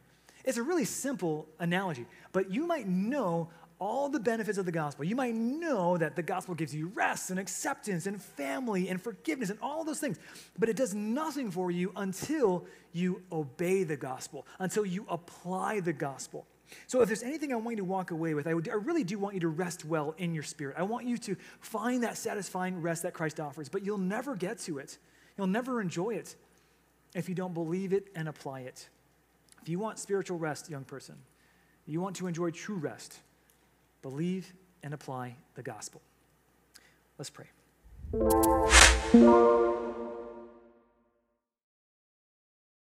[0.45, 3.49] It's a really simple analogy, but you might know
[3.81, 5.03] all the benefits of the gospel.
[5.03, 9.49] You might know that the gospel gives you rest and acceptance and family and forgiveness
[9.49, 10.19] and all those things,
[10.59, 15.93] but it does nothing for you until you obey the gospel, until you apply the
[15.93, 16.45] gospel.
[16.87, 19.03] So, if there's anything I want you to walk away with, I, would, I really
[19.03, 20.75] do want you to rest well in your spirit.
[20.77, 24.59] I want you to find that satisfying rest that Christ offers, but you'll never get
[24.59, 24.97] to it.
[25.37, 26.35] You'll never enjoy it
[27.15, 28.87] if you don't believe it and apply it.
[29.62, 31.16] If you want spiritual rest, young person,
[31.86, 33.20] you want to enjoy true rest,
[34.01, 34.53] believe
[34.84, 36.01] and apply the gospel.
[37.18, 37.47] Let's pray.